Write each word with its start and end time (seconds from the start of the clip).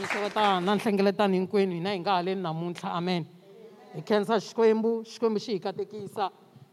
misevetana 0.00 0.74
nhlengeletano 0.76 1.34
hinkwenu 1.38 1.72
hina 1.78 1.90
hi 1.92 1.98
nga 2.04 2.12
haleni 2.16 2.42
namuntlha 2.46 2.88
amen 2.98 3.22
e, 3.94 3.96
hi 3.96 4.00
khensa 4.08 4.34
xikwembu 4.48 4.90
xikwembu 5.12 5.38
xi 5.44 5.50
hi 5.54 5.58
katekisa 5.66 6.24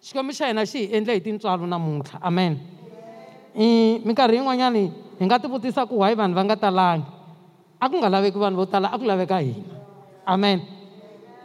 xikwembu 0.08 0.32
xa 0.38 0.46
hina 0.50 0.64
xi 0.72 0.80
hi 0.88 0.98
endle 0.98 1.14
hi 1.18 1.22
tintswalo 1.26 1.66
namuntlha 1.74 2.18
amen 2.30 2.54
i 3.58 3.64
e, 3.64 4.00
minkarhi 4.08 4.36
yin'wanyani 4.40 4.84
hi 5.20 5.24
nga 5.28 5.38
tivutisa 5.44 5.82
ku 5.90 5.96
wayi 6.02 6.16
vanhu 6.22 6.36
va 6.38 6.44
nga 6.48 6.56
talangi 6.56 7.06
a 7.84 7.90
ku 7.90 7.96
nga 8.02 8.10
laveki 8.16 8.40
vanhu 8.46 8.58
vo 8.60 8.66
tala 8.66 8.88
a 8.94 8.98
ku 9.00 9.06
laveka 9.12 9.38
hina 9.46 9.70
amen 10.34 10.58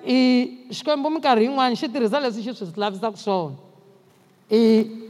i 0.07 0.17
e, 0.17 0.47
xikwembu 0.77 1.07
minkarhi 1.17 1.45
yin'wani 1.49 1.75
xi 1.81 1.87
tirhisa 1.93 2.19
leswi 2.25 2.43
xi 2.47 2.53
swi 2.59 2.69
lavisaka 2.83 3.17
swona 3.25 3.57
i 4.51 4.61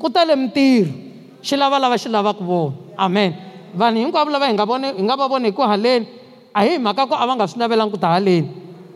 ku 0.00 0.07
tale 0.14 0.37
mitirho 0.37 0.93
xi 1.43 1.55
lava 1.57 1.79
lava 1.82 1.96
xi 1.98 2.09
lavaka 2.09 2.45
vona 2.45 2.77
amen 2.96 3.32
vanhu 3.80 3.98
hinkwavo 4.02 4.30
lava 4.30 4.46
hi 4.50 4.54
nga 4.54 4.64
vone 4.71 4.86
hi 4.98 5.02
nga 5.07 5.14
va 5.21 5.26
vona 5.34 5.46
hi 5.48 5.52
ku 5.58 5.62
haleni 5.72 6.19
a 6.50 6.67
hi 6.67 6.79
mhaka 6.79 7.07
ku 7.07 7.14
a 7.14 7.27
va 7.27 7.35
nga 7.39 7.46
swi 7.46 7.59
lavelangi 7.63 7.93
ku 7.95 7.99
ta 7.99 8.14
haleni 8.18 8.50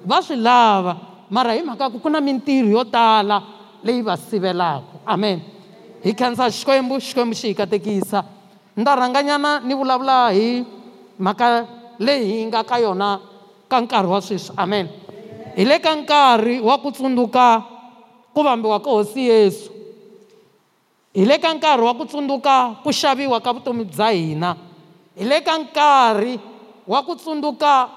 va 0.07 0.19
swi 0.21 0.37
lava 0.39 1.25
mara 1.31 1.55
hi 1.55 1.63
mhaka 1.63 1.91
ku 1.95 1.99
ku 2.03 2.09
na 2.11 2.19
mintirho 2.19 2.71
yo 2.75 2.83
tala 2.85 3.39
leyi 3.87 4.03
va 4.03 4.15
sivelaka 4.19 5.07
amen 5.07 5.39
hi 6.03 6.13
khensa 6.19 6.51
xikwembu 6.51 6.99
xikwembu 6.99 7.35
xi 7.35 7.55
hi 7.55 7.57
katekisa 7.57 8.21
ni 8.75 8.83
ta 8.83 8.99
rhanganyana 8.99 9.63
ni 9.63 9.73
vulavula 9.75 10.35
hi 10.35 10.67
mhaka 11.19 11.67
leyi 11.99 12.25
hi 12.27 12.39
nga 12.51 12.63
ka 12.67 12.77
yona 12.83 13.23
ka 13.71 13.79
nkarhi 13.81 14.11
wa 14.11 14.19
sweswi 14.21 14.51
amen 14.59 14.87
hi 15.55 15.63
le 15.65 15.79
ka 15.79 15.95
nkarhi 15.95 16.59
wa 16.59 16.75
ku 16.83 16.91
tsundzuka 16.91 17.63
ku 18.35 18.43
vambiwa 18.43 18.83
ka 18.83 18.91
hosi 18.91 19.31
yesu 19.31 19.71
hi 21.15 21.23
le 21.23 21.39
ka 21.39 21.55
nkarhi 21.55 21.83
wa 21.87 21.95
ku 21.95 22.03
tsundzuka 22.05 22.83
ku 22.83 22.91
xaviwa 22.91 23.39
ka 23.39 23.55
vutomi 23.55 23.87
bya 23.87 24.11
hina 24.11 24.51
hi 25.15 25.23
le 25.23 25.39
ka 25.47 25.55
nkarhi 25.55 26.51
wa 26.87 27.01
ku 27.05 27.17
tsunduka 27.17 27.89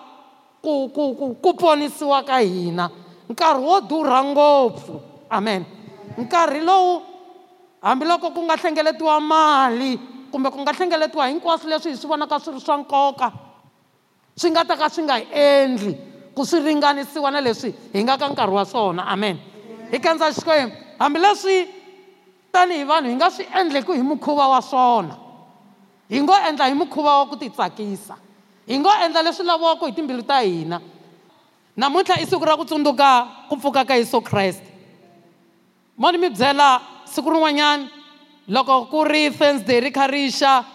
ku 0.64 0.88
ku 0.96 1.04
ku 1.16 1.26
ku 1.44 1.50
ponisiwa 1.56 2.24
ka 2.24 2.40
hina 2.40 2.88
nkarhi 3.28 3.60
wo 3.64 3.78
durha 3.84 4.24
ngopfu 4.24 4.96
amen 5.30 5.64
nkarhi 6.16 6.64
lowu 6.64 7.04
hambiloko 7.84 8.32
ku 8.32 8.40
nga 8.48 8.56
hlengeletiwa 8.56 9.20
mali 9.20 10.00
kumbe 10.32 10.48
ku 10.50 10.64
nga 10.64 10.72
hlengeletiwa 10.72 11.28
hinkwaswo 11.28 11.68
leswi 11.68 11.92
hi 11.94 11.98
swi 12.00 12.08
vonaka 12.08 12.40
swi 12.40 12.52
ri 12.56 12.62
swa 12.64 12.76
nkoka 12.80 13.28
swi 14.40 14.48
nga 14.56 14.64
ta 14.64 14.76
ka 14.80 14.88
swi 14.90 15.04
nga 15.04 15.20
endli 15.36 15.94
ku 16.32 16.46
swi 16.48 16.64
ringanisiwa 16.64 17.28
na 17.32 17.44
leswi 17.44 17.76
hi 17.92 18.00
nga 18.08 18.16
ka 18.18 18.28
nkarhi 18.32 18.56
wa 18.56 18.66
swona 18.66 19.04
amen 19.08 19.36
hi 19.92 20.00
kendza 20.00 20.32
xikwembu 20.32 20.74
hambileswi 21.00 21.68
tanihi 22.56 22.86
vanhu 22.88 23.10
hi 23.12 23.16
nga 23.20 23.30
swi 23.32 23.44
endleku 23.60 23.92
hi 23.92 24.02
mukhuva 24.02 24.48
wa 24.48 24.62
swona 24.64 25.16
hi 26.10 26.24
ngo 26.24 26.34
endla 26.48 26.66
hi 26.72 26.76
mukhuva 26.76 27.18
wa 27.20 27.26
ku 27.28 27.36
titsakisa 27.36 28.16
hi 28.68 28.76
ngo 28.80 28.92
endla 29.04 29.22
leswi 29.24 29.46
lavaka 29.48 29.86
hi 29.88 29.94
timbilu 29.96 30.24
ta 30.28 30.42
hina 30.44 30.82
namuntlha 31.78 32.20
i 32.20 32.26
siku 32.28 32.46
ra 32.46 32.58
ku 32.60 32.66
tsundzuka 32.68 33.10
ku 33.50 33.56
pfuka 33.56 33.86
ka 33.88 33.96
yesu 33.96 34.20
kreste 34.22 34.68
mo 35.96 36.12
ni 36.12 36.18
mi 36.20 36.28
byela 36.30 36.82
siku 37.08 37.32
rin'wanyana 37.32 37.88
loko 38.52 38.86
ku 38.92 39.04
ri 39.08 39.32
thursday 39.32 39.80
ri 39.80 39.90
kha 39.92 40.06
ri 40.12 40.28
xa 40.32 40.66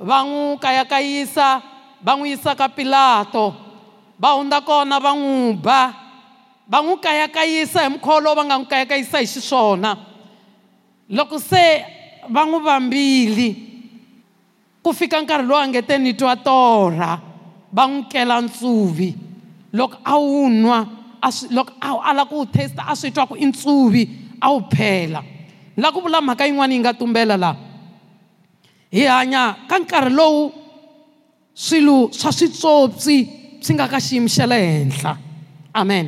va 0.00 0.18
n'wi 0.24 0.56
kayakayisa 0.64 1.48
va 2.00 2.12
n'wi 2.16 2.32
yisa 2.32 2.56
ka 2.56 2.72
pilato 2.72 3.52
va 4.16 4.40
hundza 4.40 4.64
kona 4.64 4.96
va 4.96 5.12
n'wi 5.12 5.52
ba 5.60 5.92
va 6.72 6.78
n'wi 6.80 6.96
kayakayisa 7.04 7.84
hi 7.84 7.88
mukhuva 7.92 8.20
lowu 8.24 8.36
va 8.40 8.48
nga 8.48 8.56
n'wi 8.56 8.66
kayakayisa 8.70 9.20
hi 9.20 9.26
xiswona 9.28 9.90
loko 11.12 11.36
se 11.36 11.84
va 12.32 12.48
n'wi 12.48 12.60
vambili 12.64 13.50
ku 14.84 14.92
fika 14.92 15.16
nkarhi 15.16 15.48
lowu 15.48 15.60
a 15.64 15.66
nge 15.68 15.80
te 15.88 15.96
ni 15.98 16.12
twa 16.12 16.36
torha 16.46 17.12
va 17.76 17.84
n'wi 17.88 18.02
kela 18.12 18.36
ntsuvi 18.44 19.08
loko 19.78 19.96
a 20.04 20.14
wu 20.24 20.40
nwa 20.62 20.78
a 21.24 21.28
swi 21.36 21.46
loko 21.56 21.72
a 21.88 22.04
ala 22.10 22.22
ku 22.28 22.34
wu 22.42 22.46
taste 22.54 22.76
a 22.76 22.92
swi 23.00 23.08
twa 23.14 23.24
ku 23.30 23.34
i 23.40 23.46
ntsuvi 23.48 24.02
a 24.44 24.52
wu 24.52 24.58
phela 24.74 25.20
la 25.80 25.88
ku 25.88 25.98
vula 26.04 26.18
mhaka 26.20 26.44
yin'wani 26.44 26.74
yi 26.76 26.80
nga 26.84 26.92
tumbela 27.00 27.36
laha 27.44 27.56
hi 28.96 29.02
hanya 29.08 29.42
ka 29.70 29.76
nkarhi 29.80 30.12
lowu 30.18 30.52
swilo 31.64 32.12
swa 32.12 32.30
switswotswi 32.38 33.18
swi 33.64 33.72
nga 33.76 33.86
ka 33.92 33.96
xiyimo 34.06 34.28
xa 34.36 34.44
le 34.52 34.58
henhla 34.68 35.16
amen 35.80 36.06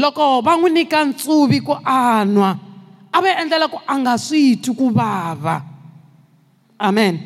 loko 0.00 0.44
va 0.44 0.52
n'wi 0.60 0.70
nyika 0.76 0.98
ntsuvi 1.08 1.58
ku 1.66 1.72
a 1.72 2.20
nwa 2.28 2.50
a 3.16 3.16
va 3.22 3.28
endlela 3.40 3.66
ku 3.72 3.78
a 3.80 3.94
nga 4.02 4.12
swi 4.26 4.60
twi 4.62 4.72
ku 4.78 4.86
vava 4.92 5.72
amen 6.84 7.16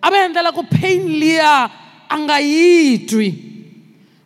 a 0.00 0.10
va 0.10 0.24
endlela 0.24 0.54
ku 0.56 0.64
pain 0.64 1.04
liya 1.20 1.68
a 2.08 2.14
nga 2.24 2.40
yi 2.40 3.04
twi 3.08 3.28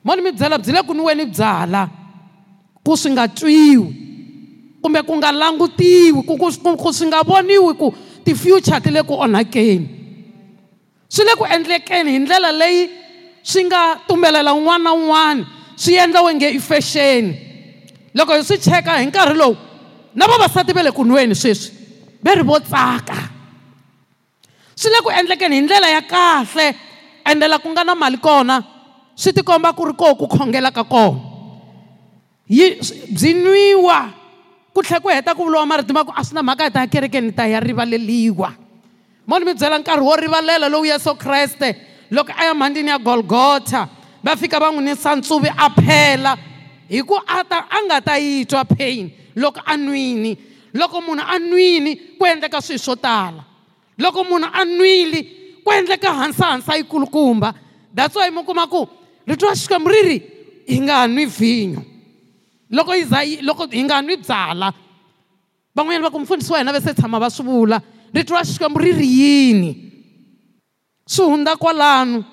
moni 0.07 0.23
mi 0.23 0.31
byela 0.37 0.59
byi 0.63 0.73
le 0.77 0.83
ku 0.87 0.93
ni 0.95 1.03
we 1.07 1.15
ni 1.19 1.27
byala 1.27 1.89
ku 2.87 2.95
swi 3.01 3.11
nga 3.13 3.27
twiwi 3.29 4.01
kumbe 4.83 5.01
ku 5.09 5.13
nga 5.19 5.31
langutiwi 5.35 6.23
ku 6.27 6.91
swi 6.95 7.05
nga 7.11 7.27
voniwi 7.27 7.73
ku 7.81 7.91
ti-future 8.25 8.79
ti 8.85 8.91
le 8.95 9.03
ku 9.03 9.15
onhakeni 9.25 9.87
swi 11.11 11.23
le 11.27 11.33
ku 11.39 11.45
endlekeni 11.55 12.11
hi 12.15 12.19
ndlela 12.23 12.51
leyi 12.61 12.81
swi 13.43 13.67
nga 13.67 13.83
tumbelela 14.07 14.55
un'wana 14.55 14.85
na 14.85 14.91
un'wana 15.01 15.43
swi 15.75 15.99
endla 15.99 16.23
wenge 16.23 16.49
i 16.59 16.59
fexeni 16.61 17.33
loko 18.15 18.39
hi 18.39 18.43
swi 18.47 18.59
cheka 18.59 19.01
hi 19.03 19.07
nkarhi 19.07 19.35
lowu 19.43 19.57
na 20.15 20.27
vavasati 20.31 20.73
va 20.77 20.83
le 20.87 20.93
ku 20.95 21.03
nweni 21.05 21.35
sweswi 21.35 21.71
va 22.23 22.35
ri 22.35 22.43
vo 22.47 22.59
tsaka 22.61 23.19
swi 24.83 24.91
le 24.91 24.99
ku 25.07 25.11
endlekeni 25.11 25.57
hi 25.57 25.63
ndlela 25.63 25.89
ya 25.97 26.01
kahle 26.03 26.75
ende 27.31 27.47
la 27.49 27.59
ku 27.59 27.69
nga 27.71 27.85
na 27.85 27.95
mali 27.95 28.19
kona 28.19 28.57
swi 29.15 29.31
tikomba 29.33 29.73
ku 29.79 29.85
ri 29.87 29.95
koho 29.95 30.15
ku 30.19 30.27
khongela 30.27 30.71
ka 30.75 30.83
kona 30.85 31.19
yi 32.51 32.67
byi 33.15 33.31
nwiwa 33.45 33.99
ku 34.75 34.83
tlhela 34.83 35.01
ku 35.01 35.09
heta 35.09 35.35
ku 35.35 35.43
vuliwa 35.47 35.67
marito 35.67 35.93
ma 35.95 36.05
ku 36.05 36.11
a 36.13 36.23
swi 36.27 36.35
na 36.35 36.43
mhaka 36.43 36.65
hi 36.67 36.71
ta 36.75 36.81
ya 36.83 36.87
kerekeni 36.91 37.31
ta 37.33 37.45
ya 37.47 37.61
rivaleliwa 37.63 38.49
mo 39.29 39.39
ni 39.39 39.45
mi 39.45 39.55
byela 39.55 39.79
nkarhi 39.79 40.03
wo 40.03 40.15
rivalela 40.17 40.67
lowu 40.69 40.85
yesu 40.91 41.15
kreste 41.15 41.69
loko 42.11 42.33
a 42.37 42.45
ya 42.51 42.55
mhandini 42.55 42.91
ya 42.91 42.99
golgotha 42.99 43.89
va 44.25 44.37
fika 44.37 44.59
va 44.59 44.69
n'wi 44.75 44.83
nisa 44.83 45.15
ntsuvi 45.17 45.49
a 45.57 45.69
phela 45.79 46.35
hi 46.91 47.01
ku 47.07 47.15
a 47.37 47.45
ta 47.47 47.59
a 47.71 47.79
nga 47.87 47.99
ta 48.03 48.15
yi 48.19 48.45
twa 48.51 48.65
pain 48.67 49.11
loko 49.37 49.61
a 49.67 49.77
nwini 49.79 50.33
loko 50.75 51.01
munhu 51.07 51.23
a 51.35 51.39
nwini 51.39 51.91
ku 52.19 52.27
endleka 52.27 52.59
swilo 52.61 52.83
swo 52.85 52.97
tala 52.99 53.52
loko 54.03 54.25
munhu 54.25 54.51
a 54.53 54.65
nwile 54.65 55.21
ku 55.65 55.71
endleka 55.73 56.11
hansahansa 56.15 56.77
yi 56.77 56.85
kulukumba 56.85 57.55
that's 57.95 58.15
why 58.17 58.29
mi 58.31 58.43
kuma 58.43 58.67
ku 58.67 58.87
rito 59.27 59.47
wa 59.47 59.55
xikwembu 59.55 59.89
ri 59.95 60.01
ri 60.09 60.17
hi 60.67 60.77
nga 60.83 61.07
nwi 61.07 61.27
vhinyo 61.27 61.81
loko 62.71 62.93
yi 62.95 63.05
za 63.05 63.19
loko 63.47 63.67
hi 63.71 63.83
nga 63.87 64.03
nwi 64.03 64.17
byala 64.27 64.69
van'wanyana 65.75 66.07
va 66.09 66.15
ku 66.15 66.19
mfundhisi 66.21 66.53
wa 66.53 66.59
hina 66.59 66.73
va 66.73 66.81
se 66.81 66.95
tshama 66.95 67.19
va 67.23 67.31
swi 67.31 67.45
vula 67.47 67.79
rito 68.15 68.35
wa 68.35 68.43
xikwembu 68.43 68.79
ri 68.83 68.93
ri 68.93 69.09
yini 69.21 69.71
swi 71.07 71.25
hundza 71.31 71.57
kwalano 71.57 72.25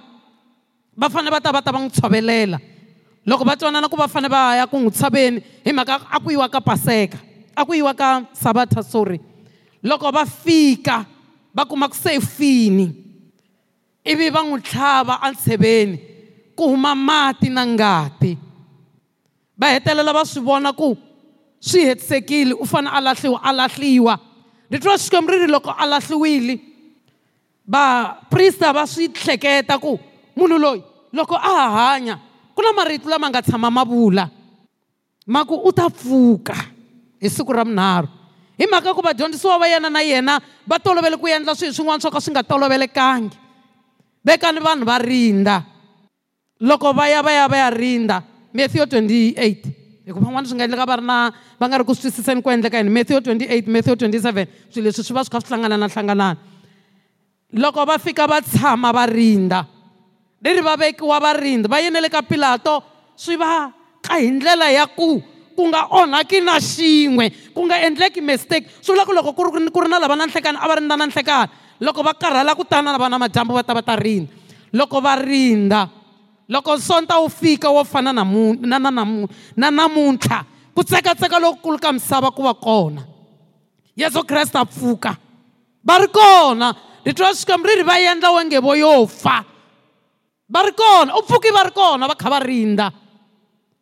va 0.98 1.08
fanele 1.10 1.32
va 1.38 1.42
ta 1.44 1.52
va 1.54 1.62
ta 1.62 1.72
va 1.72 1.80
n'wi 1.86 1.90
tshovelela 1.94 2.58
loko 3.30 3.44
va 3.46 3.56
twanana 3.60 3.88
ku 3.92 3.96
va 4.00 4.08
fanele 4.10 4.32
va 4.34 4.56
ya 4.58 4.66
ku 4.68 4.78
n'wi 4.80 4.92
tshaveni 4.96 5.44
hi 5.66 5.72
mhaka 5.74 5.96
a 6.10 6.18
ku 6.20 6.30
yiwa 6.34 6.50
ka 6.50 6.60
paseka 6.66 7.18
a 7.56 7.66
ku 7.66 7.74
yiwa 7.78 7.94
ka 7.94 8.26
sabata 8.34 8.82
sorry 8.82 9.22
loko 9.84 10.10
va 10.12 10.26
fika 10.26 11.19
va 11.54 11.66
kuma 11.66 11.90
ku 11.90 11.96
se 11.96 12.20
fini 12.20 12.90
ivi 14.06 14.30
va 14.30 14.42
n'wi 14.46 14.62
tlhava 14.62 15.20
entshaveni 15.28 15.98
ku 16.56 16.70
huma 16.74 16.94
mati 16.96 17.50
na 17.50 17.66
ngati 17.66 18.38
va 19.58 19.68
hetelela 19.74 20.14
va 20.14 20.26
swi 20.26 20.42
vona 20.46 20.72
ku 20.74 20.94
swi 21.60 21.86
hetisekile 21.90 22.54
u 22.54 22.66
fanele 22.66 22.96
a 22.98 23.02
lahliwa 23.02 23.40
a 23.44 23.52
lahliwa 23.54 24.14
ri 24.70 24.78
twa 24.80 24.94
xikwembu 24.98 25.30
ri 25.32 25.38
ri 25.46 25.52
loko 25.52 25.74
a 25.78 25.86
lahliwile 25.90 26.56
vaprista 27.68 28.74
va 28.74 28.86
swi 28.88 29.10
hleketa 29.14 29.80
ku 29.82 29.98
munhu 30.38 30.58
loyi 30.58 30.84
loko 31.14 31.34
a 31.36 31.50
ha 31.58 31.68
hanya 31.82 32.20
ku 32.56 32.62
na 32.62 32.72
marito 32.78 33.10
lama 33.10 33.30
nga 33.30 33.42
tshama 33.42 33.70
ma 33.74 33.84
vula 33.84 34.30
ma 35.28 35.46
ku 35.46 35.58
u 35.66 35.74
ta 35.74 35.90
pfuka 35.90 36.54
hi 37.20 37.26
siku 37.30 37.52
ra 37.54 37.64
vunharhu 37.66 38.19
hi 38.60 38.68
mhaka 38.68 38.92
ku 38.92 39.00
vadyondzisiwa 39.00 39.56
va 39.56 39.68
yena 39.72 39.90
na 39.90 40.04
yena 40.04 40.36
va 40.68 40.78
tolovele 40.84 41.16
ku 41.16 41.26
endla 41.32 41.56
swihi 41.56 41.72
swin'wana 41.72 42.04
swo 42.04 42.12
ka 42.12 42.20
swi 42.20 42.36
nga 42.36 42.44
tolovelekangi 42.44 43.40
vekani 44.28 44.60
vanhu 44.60 44.84
va 44.84 45.00
rindza 45.00 45.64
loko 46.60 46.92
va 46.92 47.08
ya 47.08 47.24
va 47.24 47.32
ya 47.32 47.46
va 47.48 47.56
ya 47.58 47.70
rindza 47.72 48.20
matthew 48.52 48.84
28 48.84 50.04
hikuva 50.12 50.20
van'wana 50.28 50.44
swi 50.52 50.60
nga 50.60 50.68
endleka 50.68 50.86
va 50.92 50.96
ri 51.00 51.06
na 51.08 51.18
va 51.32 51.66
nga 51.72 51.78
ri 51.80 51.86
ku 51.88 51.96
swi 51.96 52.12
twisiseni 52.12 52.44
ku 52.44 52.52
endleka 52.52 52.76
yini 52.84 52.92
matthew 52.92 53.24
28 53.24 53.72
matthew 53.72 53.96
27 53.96 54.48
swilo 54.68 54.86
leswi 54.92 55.04
swi 55.08 55.14
va 55.16 55.24
swi 55.24 55.32
kha 55.32 55.40
swi 55.40 55.50
hlangananahlanganana 55.56 56.36
loko 57.64 57.88
va 57.88 57.96
fika 57.98 58.28
va 58.28 58.44
tshama 58.44 58.92
va 58.92 59.08
rindza 59.08 59.64
leri 60.44 60.60
va 60.60 60.76
vekiwa 60.76 61.16
va 61.24 61.32
rindza 61.32 61.72
va 61.72 61.80
yene 61.80 62.12
ka 62.12 62.22
pilato 62.28 62.84
swi 63.16 63.40
va 63.40 63.72
ka 64.04 64.20
hi 64.20 64.36
ndlela 64.36 64.68
ya 64.76 64.84
ku 64.88 65.24
ku 65.60 65.68
nga 65.68 65.92
onhaki 65.92 66.40
na 66.40 66.56
xin'we 66.64 67.52
ku 67.52 67.68
nga 67.68 67.84
endleki 67.84 68.24
mistake 68.24 68.64
swi 68.80 68.96
vula 68.96 69.04
ku 69.04 69.12
loko 69.12 69.32
ku 69.36 69.42
ri 69.52 69.68
ku 69.68 69.80
ri 69.84 69.92
na 69.92 70.00
lava 70.00 70.16
na 70.16 70.24
nhlekani 70.24 70.56
a 70.56 70.64
va 70.64 70.80
rindza 70.80 70.96
na 70.96 71.04
nhlekani 71.12 71.52
loko 71.84 72.00
va 72.00 72.16
karhala 72.16 72.56
ku 72.56 72.64
tana 72.64 72.96
lava 72.96 73.12
na 73.12 73.20
madyambu 73.20 73.52
va 73.52 73.68
ta 73.68 73.76
va 73.76 73.84
ta 73.84 74.00
rinda 74.00 74.32
loko 74.72 75.04
va 75.04 75.20
rinda 75.20 75.92
loko 76.48 76.80
sonta 76.80 77.20
wu 77.20 77.28
fika 77.28 77.68
wo 77.76 77.84
fana 77.84 78.16
na 78.16 78.24
na 78.24 78.78
na 78.80 78.88
na 78.88 79.04
na 79.60 79.68
namuntlha 79.68 80.72
ku 80.72 80.80
tsekatseka 80.80 81.36
lokukulu 81.44 81.76
ka 81.76 81.92
misava 81.92 82.32
ku 82.32 82.40
va 82.48 82.56
kona 82.56 83.04
yesu 84.00 84.24
kreste 84.24 84.56
a 84.56 84.64
pfuka 84.64 85.12
va 85.84 85.96
ri 86.00 86.08
kona 86.08 86.72
ritwa 87.04 87.36
swikwembu 87.36 87.68
ri 87.68 87.74
ri 87.84 87.84
va 87.84 88.00
endla 88.00 88.32
wenge 88.32 88.56
vo 88.64 88.80
yo 88.80 89.04
fa 89.12 89.44
va 90.48 90.60
ri 90.64 90.72
kona 90.72 91.20
u 91.20 91.22
pfuki 91.28 91.52
va 91.52 91.68
ri 91.68 91.74
kona 91.76 92.08
va 92.08 92.16
kha 92.16 92.32
va 92.32 92.40
rinda 92.40 92.88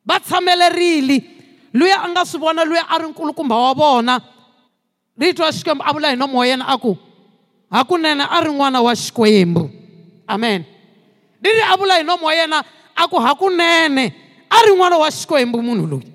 va 0.09 0.15
tshamelerile 0.25 1.36
luya 1.73 2.03
a 2.03 2.07
nga 2.11 2.23
swi 2.25 2.39
vona 2.41 2.63
luya 2.65 2.87
a 2.87 2.95
ri 3.01 3.07
nkulukumba 3.11 3.55
wa 3.55 3.73
vona 3.73 4.13
ri 5.17 5.33
twa 5.33 5.51
xikwembu 5.51 5.83
a 5.83 5.91
vula 5.93 6.09
hi 6.13 6.15
nomo 6.15 6.39
wa 6.39 6.45
yena 6.47 6.63
a 6.65 6.77
ku 6.77 6.95
hakunene 7.71 8.23
a 8.23 8.37
ri 8.43 8.51
n'wana 8.53 8.79
wa 8.81 8.93
xikwembu 8.95 9.69
amen 10.27 10.63
ri 11.41 11.49
ri 11.59 11.63
a 11.63 11.75
vula 11.77 11.99
hi 11.99 12.03
nomo 12.03 12.25
wa 12.27 12.33
yena 12.35 12.63
a 12.95 13.03
ku 13.07 13.17
hakunene 13.19 14.05
a 14.49 14.57
ri 14.65 14.71
n'wana 14.71 14.95
wa 14.97 15.09
xikwembu 15.11 15.57
munhu 15.61 15.85
loyi 15.91 16.09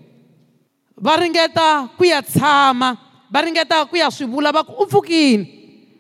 va 0.97 1.17
ringeta 1.21 1.89
ku 1.97 2.05
ya 2.05 2.23
tshama 2.23 2.97
va 3.33 3.39
ringeta 3.43 3.85
ku 3.89 3.97
ya 3.97 4.09
swi 4.11 4.27
vula 4.27 4.53
va 4.53 4.65
ku 4.65 4.83
u 4.87 4.87
pfukini 4.89 5.45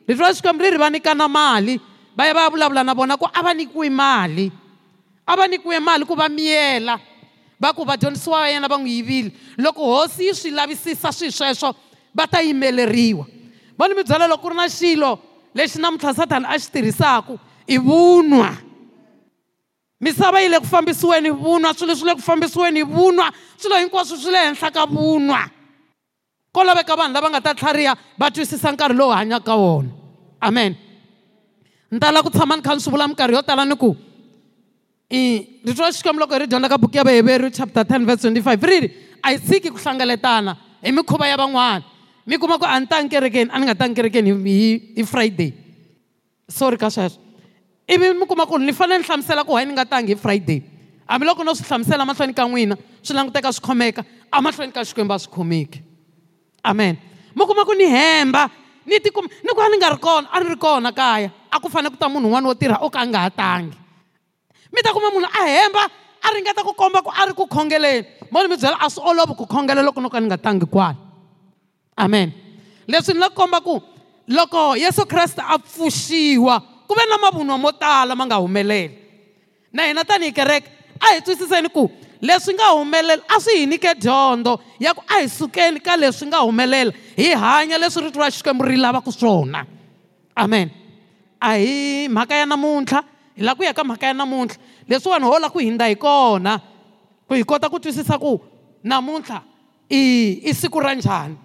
ri 0.08 0.14
twa 0.16 0.32
xikwembu 0.34 0.62
ri 0.64 0.70
ri 0.72 0.78
va 0.80 0.88
nyikana 0.88 1.28
mali 1.28 1.76
va 2.16 2.24
ya 2.24 2.32
va 2.34 2.42
ya 2.48 2.50
vulavula 2.50 2.84
na 2.84 2.94
vona 2.96 3.20
ku 3.20 3.28
a 3.28 3.40
va 3.44 3.52
nyikiwi 3.54 3.90
mali 3.92 4.46
a 5.28 5.32
va 5.36 5.44
nyikiwe 5.48 5.76
mali 5.80 6.04
ku 6.08 6.14
va 6.16 6.28
miyela 6.28 6.96
va 7.62 7.70
ku 7.72 7.86
vadyondzisi 7.86 8.28
wa 8.30 8.42
yena 8.50 8.68
va 8.70 8.76
n'wi 8.80 8.92
yivile 8.98 9.30
loko 9.62 9.86
hosi 9.86 10.26
yi 10.30 10.34
swi 10.34 10.50
lavisisa 10.50 11.12
swilo 11.14 11.30
sweswo 11.36 11.70
va 12.16 12.26
ta 12.26 12.42
yimeleriwa 12.42 13.26
voni 13.78 13.94
mi 13.94 14.02
byela 14.02 14.26
loko 14.26 14.42
ku 14.48 14.52
ri 14.52 14.56
na 14.56 14.66
xilo 14.68 15.10
lexi 15.54 15.78
namuntlha 15.78 16.14
satana 16.14 16.48
a 16.50 16.58
xi 16.58 16.68
tirhisaka 16.72 17.38
i 17.66 17.78
vunwa 17.78 18.50
misava 20.00 20.42
yi 20.42 20.48
le 20.50 20.58
ku 20.58 20.66
fambisiweni 20.66 21.28
hi 21.30 21.36
vunwa 21.38 21.70
swilo 21.74 21.94
swi 21.96 22.06
le 22.10 22.14
ku 22.18 22.24
fambisiweni 22.26 22.78
hi 22.82 22.94
vunwa 22.94 23.30
swilo 23.56 23.78
hinkwaswo 23.78 24.16
swi 24.16 24.30
le 24.32 24.40
henhla 24.50 24.70
ka 24.70 24.86
vunwa 24.86 25.40
ko 26.52 26.64
laveka 26.64 26.96
vanhu 26.98 27.14
lava 27.14 27.30
nga 27.30 27.40
ta 27.40 27.54
tlhariha 27.54 27.94
va 28.18 28.30
twisisa 28.30 28.72
nkarhi 28.74 28.98
lowu 28.98 29.14
hanyaka 29.14 29.54
wona 29.56 29.90
amen 30.40 30.74
ni 31.90 31.98
tala 32.00 32.22
ku 32.22 32.30
tshama 32.30 32.56
ni 32.56 32.62
kha 32.62 32.74
ni 32.74 32.80
swi 32.80 32.90
vula 32.90 33.06
minkarhi 33.06 33.34
yo 33.38 33.42
tala 33.42 33.64
ni 33.64 33.76
ku 33.78 33.94
I 35.12 35.60
loko 35.64 36.34
hi 36.34 36.38
ri 36.40 36.46
dyondza 36.46 36.68
ka 36.70 36.78
buku 36.80 36.96
ya 36.96 37.04
veheveri 37.04 37.52
chapter 37.52 37.84
10 37.84 38.06
verse 38.08 38.22
25 38.24 38.62
ri 38.64 38.80
ri 38.80 38.88
a 39.22 39.28
hi 39.28 39.36
tshiki 39.36 39.68
ku 39.68 39.76
hlangaletana 39.76 40.56
hi 40.80 40.88
mikhuva 40.90 41.28
ya 41.28 41.36
van'wana 41.36 41.84
mi 42.24 42.38
kuma 42.38 42.56
ku 42.56 42.64
a 42.64 42.80
ni 42.80 42.86
tangi 42.86 43.12
kerekeni 43.12 43.50
a 43.52 43.58
ni 43.60 43.64
nga 43.68 43.76
tangi 43.76 43.92
kerekeni 43.94 44.32
hi 44.96 45.02
friday 45.04 45.52
sorry 46.48 46.80
ka 46.80 46.88
sweswo 46.88 47.20
ivi 47.84 48.08
mi 48.16 48.24
kuma 48.24 48.48
ku 48.48 48.56
ni 48.56 48.72
fanele 48.72 49.04
ni 49.04 49.04
hlamusela 49.04 49.44
ku 49.44 49.52
hayi 49.52 49.68
ni 49.68 49.76
nga 49.76 49.84
tangi 49.84 50.16
hi 50.16 50.16
friday 50.16 50.64
hambiloko 51.04 51.44
no 51.44 51.52
swi 51.52 51.68
hlamusela 51.68 52.08
mahlweni 52.08 52.32
ka 52.32 52.48
n'wina 52.48 52.74
swi 53.04 53.12
languteka 53.12 53.52
swi 53.52 53.64
khomeka 53.68 54.00
a 54.32 54.40
ka 54.72 54.80
xikwembu 54.80 55.12
a 55.12 55.18
swi 55.20 55.28
khomeki 55.28 55.76
amen 56.64 56.96
mi 57.36 57.44
kuma 57.44 57.68
ku 57.68 57.76
ni 57.76 57.84
hemba 57.84 58.48
ni 58.88 58.96
tikuma 58.96 59.28
ni 59.28 59.50
ku 59.52 59.60
a 59.60 59.68
ni 59.68 59.76
nga 59.76 59.92
ri 59.92 59.98
kona 60.00 60.26
a 60.32 60.40
ni 60.40 60.48
ri 60.56 60.56
kona 60.56 60.88
kaya 60.90 61.28
a 61.52 61.60
ku 61.60 61.68
fanele 61.68 61.90
ku 61.92 62.00
ta 62.00 62.08
munhu 62.08 62.28
un'wana 62.32 62.48
wo 62.48 62.54
tirha 62.56 62.80
o 62.80 62.88
ka 62.88 63.04
a 63.04 63.04
nga 63.06 63.28
ha 63.28 63.28
tangi 63.28 63.81
mi 64.72 64.80
ta 64.82 64.90
kuma 64.92 65.10
munhu 65.12 65.28
a 65.28 65.42
hemba 65.44 65.84
a 66.24 66.28
ringeta 66.32 66.62
ku 66.64 66.72
komba 66.72 67.02
ku 67.04 67.12
a 67.12 67.24
ri 67.28 67.32
ku 67.36 67.44
khongeleni 67.46 68.06
moni 68.32 68.48
mi 68.48 68.56
byela 68.56 68.76
a 68.80 68.88
swi 68.88 69.04
olovi 69.04 69.34
ku 69.36 69.44
khongela 69.46 69.82
loko 69.84 70.00
no 70.00 70.08
ka 70.08 70.18
ni 70.18 70.26
nga 70.26 70.40
tangi 70.40 70.66
kwala 70.66 70.96
amen 71.98 72.32
leswi 72.88 73.12
ni 73.14 73.20
la 73.20 73.28
komba 73.30 73.60
ku 73.60 73.80
loko 74.28 74.74
yesu 74.76 75.04
kreste 75.04 75.42
a 75.44 75.58
pfuxiwa 75.58 76.86
ku 76.88 76.92
ve 76.96 77.04
na 77.06 77.16
mavunwa 77.20 77.56
mo 77.60 77.70
tala 77.72 78.14
ma 78.16 78.24
nga 78.24 78.40
humeleli 78.40 78.92
na 79.72 79.86
hina 79.86 80.04
tanihi 80.04 80.32
kereke 80.32 80.68
a 81.00 81.06
hi 81.12 81.20
twisiseni 81.20 81.68
ku 81.68 81.90
leswi 82.24 82.52
nga 82.56 82.72
humelela 82.72 83.20
a 83.28 83.36
swi 83.44 83.54
hi 83.62 83.64
nike 83.68 83.92
dyondzo 84.00 84.56
ya 84.80 84.94
ku 84.96 85.04
a 85.04 85.20
hi 85.20 85.28
sukeni 85.28 85.80
ka 85.84 85.96
leswi 86.00 86.26
nga 86.32 86.40
humelela 86.40 86.92
hi 87.16 87.32
hanya 87.36 87.76
leswi 87.78 88.00
ri 88.08 88.10
twi 88.10 88.22
ra 88.24 88.30
xikwembu 88.32 88.64
ri 88.64 88.76
lavaku 88.80 89.12
swona 89.12 89.66
amen 90.34 90.70
a 91.40 91.58
hi 91.60 92.08
mhaka 92.08 92.34
ya 92.40 92.46
namuntlha 92.48 93.11
hi 93.36 93.42
la 93.42 93.54
ku 93.54 93.62
ya 93.64 93.72
ka 93.72 93.82
mhaka 93.84 94.06
ya 94.06 94.14
namuntlha 94.14 94.58
leswiwani 94.88 95.24
ho 95.24 95.38
la 95.38 95.48
ku 95.50 95.58
hindza 95.58 95.88
hi 95.88 95.94
kona 95.96 96.60
ku 97.28 97.34
hi 97.34 97.44
kota 97.44 97.68
ku 97.70 97.78
twisisa 97.78 98.18
ku 98.18 98.40
namuntlha 98.84 99.42
i 99.90 100.40
i 100.44 100.52
siku 100.54 100.80
ra 100.80 100.94
njhani 100.94 101.36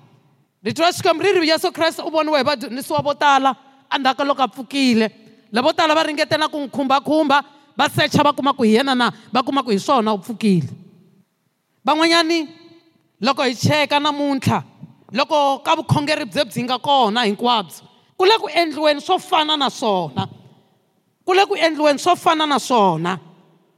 rito 0.63 0.81
ra 0.83 0.91
xikwembu 0.91 1.23
ri 1.23 1.31
ri 1.39 1.49
yesu 1.49 1.71
kreste 1.71 2.01
u 2.03 2.09
voniwa 2.09 2.37
hi 2.39 2.43
vadyondzisiwa 2.43 3.01
vo 3.03 3.13
tala 3.13 3.55
endzhaku 3.95 4.17
ka 4.17 4.23
loko 4.23 4.41
a 4.41 4.47
pfukile 4.47 5.07
lavo 5.51 5.73
tala 5.73 5.95
va 5.95 6.03
ringetela 6.03 6.47
ku 6.51 6.57
n'wi 6.59 6.69
khumbakhumba 6.69 7.39
va 7.77 7.87
secha 7.89 8.23
va 8.23 8.33
kuma 8.33 8.53
ku 8.53 8.63
hi 8.63 8.75
yena 8.75 8.95
na 8.95 9.11
va 9.31 9.41
kuma 9.43 9.63
ku 9.63 9.71
hi 9.71 9.79
swona 9.79 10.13
u 10.13 10.17
pfukile 10.19 10.67
van'wanyani 11.85 12.47
loko 13.21 13.43
hi 13.47 13.55
cheka 13.55 13.99
namuntlha 13.99 14.63
loko 15.13 15.59
ka 15.63 15.75
vukhongeri 15.75 16.25
bye 16.25 16.43
byi 16.43 16.63
nga 16.63 16.79
kona 16.79 17.23
hinkwabyo 17.23 17.87
ku 18.17 18.25
le 18.25 18.35
ku 18.41 18.47
endliweni 18.51 18.99
swo 19.01 19.17
fana 19.19 19.55
na 19.55 19.69
swona 19.69 20.27
ku 21.27 21.33
le 21.35 21.43
ku 21.45 21.55
endliweni 21.59 21.99
swo 21.99 22.15
fana 22.15 22.45
na 22.47 22.57
swona 22.59 23.19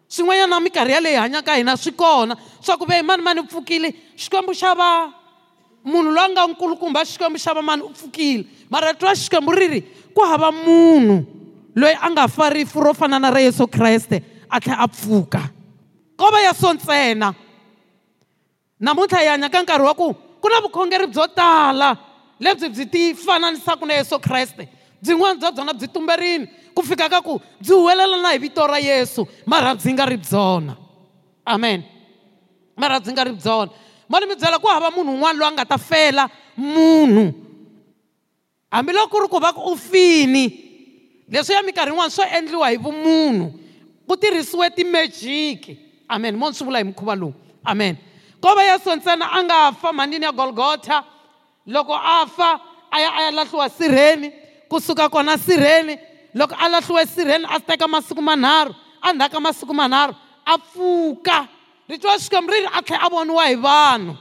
swin'wanyana 0.07 0.47
na 0.53 0.59
mikarhi 0.59 0.91
ya 0.93 1.01
leyi 1.01 1.15
hanyaka 1.17 1.55
hina 1.57 1.73
swi 1.77 1.91
kona 1.97 2.37
swa 2.61 2.77
ku 2.77 2.85
ve 2.85 2.93
hi 2.95 3.01
mani 3.03 3.23
mani 3.25 3.41
pfukile 3.43 3.89
xikwembu 4.17 4.53
xa 4.53 4.75
va 4.77 5.09
munhu 5.83 6.11
loyi 6.13 6.29
a 6.29 6.29
nga 6.29 6.45
nkulukumba 6.53 7.01
xikwembu 7.03 7.39
xa 7.41 7.53
va 7.57 7.61
mani 7.65 7.81
u 7.81 7.89
pfukile 7.89 8.45
marito 8.69 9.05
ya 9.09 9.15
xikwembu 9.17 9.51
ri 9.57 9.65
ri 9.67 9.81
ku 10.13 10.21
hava 10.29 10.51
munhu 10.53 11.25
loyi 11.75 11.95
a 12.01 12.07
nga 12.13 12.27
fa 12.29 12.49
rifu 12.53 12.79
ro 12.85 12.93
fana 12.93 13.17
na 13.19 13.31
ra 13.33 13.41
yesu 13.41 13.65
kreste 13.67 14.21
a 14.49 14.59
tlhela 14.61 14.77
a 14.77 14.87
pfuka 14.87 15.41
ko 16.21 16.29
va 16.31 16.41
yeso 16.45 16.69
ntsena 16.73 17.33
namuntlha 18.79 19.19
hi 19.19 19.27
hanya 19.27 19.49
ka 19.49 19.57
nkarhi 19.65 19.85
wa 19.89 19.95
ku 19.97 20.13
ku 20.41 20.47
na 20.49 20.61
vukhongeri 20.61 21.07
byo 21.09 21.25
tala 21.33 21.97
lebyi 22.39 22.69
byi 22.69 22.85
ti 22.85 23.01
fananisaka 23.17 23.85
na 23.89 23.93
yeso 23.97 24.19
kreste 24.21 24.69
byin'wana 25.01 25.39
bya 25.41 25.49
byona 25.51 25.73
byi 25.73 25.87
tumberini 25.89 26.45
ku 26.79 26.85
fika 26.87 27.11
ka 27.11 27.19
ku 27.19 27.35
byi 27.59 27.75
huwelelana 27.75 28.31
hi 28.31 28.37
vito 28.39 28.67
ra 28.67 28.79
yesu 28.79 29.27
mara 29.45 29.75
byi 29.75 29.91
nga 29.93 30.05
ri 30.05 30.17
byona 30.17 30.73
amen 31.45 31.83
mara 32.79 32.99
byi 33.03 33.11
nga 33.11 33.23
ri 33.27 33.31
byona 33.35 33.71
mani 34.09 34.25
mi 34.25 34.35
byela 34.35 34.57
ku 34.63 34.67
hava 34.67 34.89
munhu 34.95 35.11
un'wana 35.11 35.37
loyi 35.39 35.51
a 35.51 35.53
nga 35.55 35.65
ta 35.69 35.77
fela 35.77 36.23
munhu 36.55 37.23
hambiloko 38.71 39.11
ku 39.11 39.17
ri 39.23 39.27
ku 39.27 39.37
va 39.43 39.51
ku 39.53 39.61
u 39.73 39.75
fini 39.75 40.45
leswi 41.31 41.53
ya 41.53 41.61
minkarhi 41.63 41.91
yin'wana 41.91 42.09
swo 42.15 42.23
endliwa 42.37 42.71
hi 42.71 42.77
vumunhu 42.77 43.45
ku 44.07 44.15
tirhisiwe 44.15 44.69
timejiki 44.75 45.73
amen 46.07 46.33
moni 46.37 46.55
swi 46.55 46.65
vula 46.65 46.79
hi 46.79 46.85
mukhuva 46.87 47.15
lowu 47.15 47.33
amen 47.65 47.97
ko 48.41 48.55
va 48.55 48.63
yesu 48.63 48.95
ntsena 48.95 49.25
a 49.35 49.43
nga 49.43 49.57
fa 49.81 49.91
mhandini 49.91 50.25
ya 50.25 50.31
golgotha 50.31 51.03
loko 51.67 51.93
a 51.93 52.23
fa 52.35 52.55
a 52.91 53.01
ya 53.01 53.09
a 53.15 53.19
ya 53.23 53.31
lahliwa 53.31 53.69
sirheni 53.69 54.31
kusuka 54.71 55.09
kona 55.09 55.37
sirheni 55.37 55.97
loko 56.33 56.53
a 56.55 56.67
lahliwe 56.69 57.05
sirheni 57.05 57.45
a 57.49 57.59
teka 57.59 57.87
masiku 57.87 58.21
manharhu 58.21 58.75
a 59.01 59.29
ka 59.29 59.39
masiku 59.39 59.73
manharhu 59.73 60.15
a 60.45 60.57
pfuka 60.57 61.47
ri 61.87 61.97
twa 61.97 62.17
xikwembu 62.19 62.51
ri 62.51 62.59
ri 62.59 62.67
a 62.73 62.81
tlhela 62.81 63.05
a 63.05 63.09
voniwa 63.09 63.45
hi 63.47 63.55
vanhu 63.55 64.17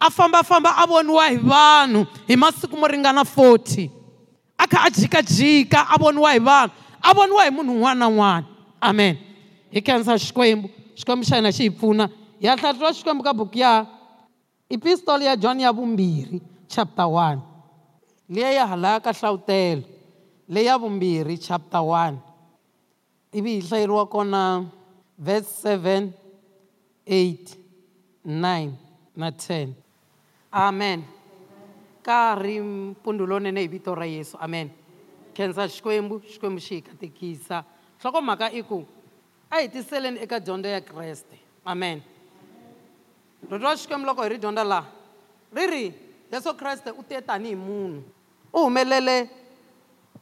a 0.00 0.10
fambafamba 0.10 0.70
a 0.82 0.86
voniwa 0.86 1.28
hi 1.30 1.36
vanhu 1.36 2.06
hi 2.28 2.36
masiku 2.36 2.76
mo 2.76 2.86
ringana 2.88 3.24
40 3.24 3.88
a 4.58 4.66
kha 4.68 4.78
a 4.86 4.90
jikajika 4.90 5.80
a 5.88 5.96
voniwa 5.98 6.32
hi 6.32 6.38
vanhu 6.38 6.70
a 7.02 7.14
voniwa 7.14 7.44
hi 7.44 7.50
munhu 7.50 7.72
un'wana 7.80 7.96
na 8.00 8.08
un'wana 8.08 8.44
amen 8.80 9.16
hi 9.72 9.80
khensa 9.82 10.18
xikwembu 10.18 10.68
xikwembu 10.98 11.24
xa 11.24 11.36
hina 11.36 11.50
xi 11.52 11.62
hi 11.70 11.70
pfuna 11.70 12.10
hi 12.40 12.46
ya 12.46 12.56
hlatliwa 12.56 12.92
xikwembu 12.92 13.22
ka 13.24 13.32
buku 13.32 13.58
ya 13.58 13.86
epistoli 14.70 15.24
ya 15.24 15.36
john 15.36 15.60
ya 15.60 15.72
vumbirhi 15.72 16.42
chapter 16.68 17.04
1 17.04 17.40
leya 18.28 18.52
ya 18.52 18.66
halaya 18.66 19.00
ka 19.00 19.12
hlawutelo 19.12 19.82
leya 20.48 20.78
vumbirhi 20.80 21.36
chapter 21.36 21.80
1 21.84 22.16
ivi 23.36 23.58
hi 23.60 23.60
hlayeriwa 23.68 24.06
kona 24.08 24.64
verse 25.18 25.76
7 25.76 26.08
8 27.06 27.56
9 28.24 28.72
na 29.16 29.28
10 29.30 29.72
amen 30.50 31.04
ka 32.02 32.32
ri 32.40 32.56
mpundulonene 32.60 33.60
hi 33.60 33.68
vito 33.68 33.92
ra 33.94 34.06
yesu 34.08 34.38
amen 34.40 34.70
khensa 35.36 35.68
xikwembu 35.68 36.22
xikwembu 36.32 36.60
xi 36.60 36.74
hi 36.78 36.82
katekisa 36.82 37.62
nhlokomhaka 38.00 38.48
i 38.50 38.62
ku 38.64 38.86
a 39.52 39.60
hi 39.60 39.68
tiseleni 39.68 40.18
eka 40.24 40.40
dyondzo 40.40 40.68
ya 40.68 40.80
kreste 40.80 41.36
amen 41.64 42.00
rito 43.42 43.58
ra 43.58 43.76
xikwembu 43.76 44.06
loko 44.08 44.22
hi 44.24 44.28
ri 44.32 44.38
dyondza 44.40 44.64
laha 44.64 44.88
ri 45.52 45.66
ri 45.66 45.84
yesu 46.32 46.56
kreste 46.56 46.88
u 46.96 47.02
te 47.04 47.20
tanihi 47.20 47.54
munhu 47.56 48.00
u 48.52 48.64
humelele 48.64 49.37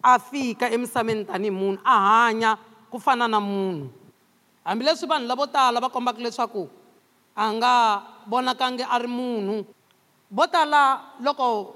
a 0.03 0.19
fika 0.21 0.69
emisaveni 0.71 1.25
tanihi 1.25 1.51
munhu 1.51 1.79
a 1.85 1.97
hanya 2.27 2.59
ku 2.91 2.99
fana 2.99 3.29
na 3.29 3.41
munhu 3.41 3.89
hambileswi 4.65 5.07
vanhu 5.09 5.27
lavo 5.27 5.47
tala 5.47 5.81
va 5.81 5.89
kombaka 5.89 6.21
leswaku 6.21 6.69
a 7.37 7.45
nga 7.53 7.73
vonakangi 8.29 8.83
a 8.85 8.99
ri 8.99 9.07
munhu 9.09 9.65
vo 10.33 10.45
tala 10.47 11.15
loko 11.23 11.75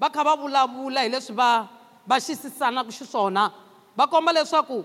va 0.00 0.08
kha 0.10 0.22
va 0.26 0.34
vulavula 0.36 1.02
hileswi 1.04 1.34
va 1.34 1.68
va 2.08 2.16
xisisanaka 2.20 2.90
xiswona 2.96 3.52
va 3.98 4.06
komba 4.06 4.32
leswaku 4.32 4.84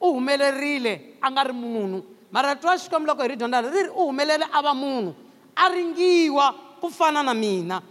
u 0.00 0.06
humelerile 0.14 1.18
a 1.22 1.26
nga 1.30 1.42
ri 1.44 1.52
munhu 1.52 2.02
mara 2.32 2.54
twa 2.60 2.78
xikwembu 2.78 3.06
loko 3.06 3.22
hi 3.22 3.28
ri 3.28 3.36
dyondzana 3.36 3.70
ri 3.70 3.82
ri 3.82 3.90
u 3.90 4.04
humelele 4.08 4.46
a 4.52 4.58
va 4.64 4.72
munhu 4.74 5.14
a 5.56 5.68
ringiwa 5.68 6.54
ku 6.80 6.90
fana 6.90 7.22
na 7.22 7.34
mina 7.34 7.82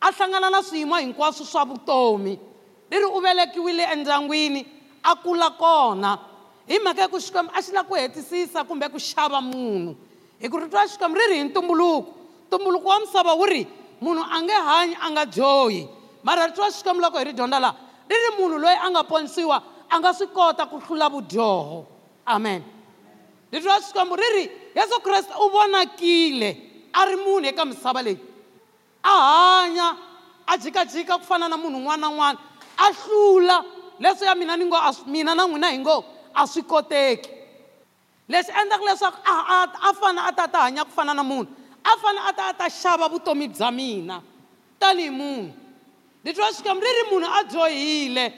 a 0.00 0.10
hlangana 0.12 0.50
na 0.50 0.62
swiyimo 0.62 0.94
hinkwaswo 0.96 1.44
swa 1.46 1.64
vutomi 1.64 2.38
ri 2.90 2.98
ri 2.98 3.04
u 3.04 3.18
velekiwile 3.20 3.82
endyangwini 3.92 4.66
a 5.04 5.14
kula 5.16 5.50
kona 5.50 6.18
hi 6.66 6.78
mhaka 6.78 7.00
ya 7.02 7.08
ku 7.08 7.16
xikwembu 7.18 7.50
a 7.54 7.60
xi 7.62 7.72
lava 7.72 7.88
ku 7.88 7.94
hetisisa 7.94 8.64
kumbe 8.64 8.88
ku 8.88 8.98
xava 8.98 9.40
munhu 9.40 9.96
hi 10.40 10.48
ku 10.48 10.56
rito 10.58 10.76
ra 10.76 10.86
xikwembu 10.88 11.18
ri 11.18 11.26
ri 11.28 11.36
hi 11.38 11.44
ntumbuluko 11.44 12.10
ntumbuluko 12.48 12.88
wa 12.88 12.98
misava 13.00 13.34
wu 13.34 13.44
ri 13.44 13.66
munhu 14.00 14.24
a 14.24 14.36
nge 14.42 14.52
hanyi 14.66 14.94
a 15.00 15.06
nga 15.10 15.24
dyohi 15.24 15.88
mara 16.24 16.46
rito 16.46 16.62
ra 16.62 16.70
xikwembu 16.70 17.00
loko 17.02 17.18
hi 17.18 17.24
ri 17.24 17.32
dyondza 17.32 17.60
laha 17.60 17.76
ri 18.08 18.16
ri 18.16 18.30
munhu 18.42 18.58
loyi 18.58 18.76
a 18.82 18.90
nga 18.90 19.02
ponisiwa 19.04 19.62
a 19.90 19.94
nga 20.00 20.10
swi 20.14 20.26
kota 20.26 20.66
ku 20.66 20.80
hlula 20.80 21.08
vudyoho 21.08 21.86
amen 22.26 22.64
rito 23.52 23.68
ra 23.68 23.80
xikwembu 23.80 24.16
ri 24.16 24.28
ri 24.36 24.44
yesu 24.76 25.00
kreste 25.00 25.32
u 25.36 25.48
vonakile 25.50 26.50
a 26.92 27.04
ri 27.04 27.16
munhu 27.16 27.44
eka 27.44 27.64
misava 27.64 28.02
leyi 28.02 28.18
a 29.02 29.08
hanya 29.10 29.96
a 30.46 30.56
jikajika 30.58 31.18
ku 31.18 31.24
fana 31.24 31.48
na 31.48 31.56
munhu 31.56 31.78
un'wana 31.78 32.00
na 32.00 32.08
un'wana 32.08 32.38
a 32.78 32.88
hlula 32.92 33.64
leswi 34.00 34.24
ya 34.26 34.34
mina 34.34 34.56
ni 34.56 34.64
ngo 34.64 34.76
mina 35.06 35.34
na 35.34 35.44
n'wina 35.46 35.70
hi 35.70 35.78
ngo 35.78 36.04
a 36.34 36.46
swi 36.52 36.62
koteki 36.70 37.30
leswi 38.32 38.52
endlaka 38.60 38.84
leswaku 38.88 39.18
a 39.26 39.66
a 39.82 40.26
a 40.28 40.32
ta 40.38 40.46
ta 40.46 40.58
hanya 40.60 40.84
ku 40.84 40.90
fana 40.92 41.14
na 41.14 41.22
munhu 41.22 41.46
a 41.84 41.92
fanele 42.02 42.22
a 42.28 42.32
ta 42.32 42.42
a 42.48 42.52
ta 42.54 42.68
xava 42.68 43.08
vutomi 43.12 43.48
bya 43.48 43.70
mina 43.70 44.22
tanihi 44.78 45.10
munhu 45.10 45.52
ni 46.24 46.32
twa 46.32 46.52
swi 46.52 46.62
kambe 46.64 46.86
ri 46.86 46.90
ri 46.92 47.04
munhu 47.10 47.26
a 47.28 47.42
dyohile 47.44 48.32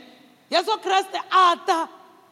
yesu 0.51 0.79
kreste 0.81 1.19
a 1.31 1.55
ta 1.67 1.89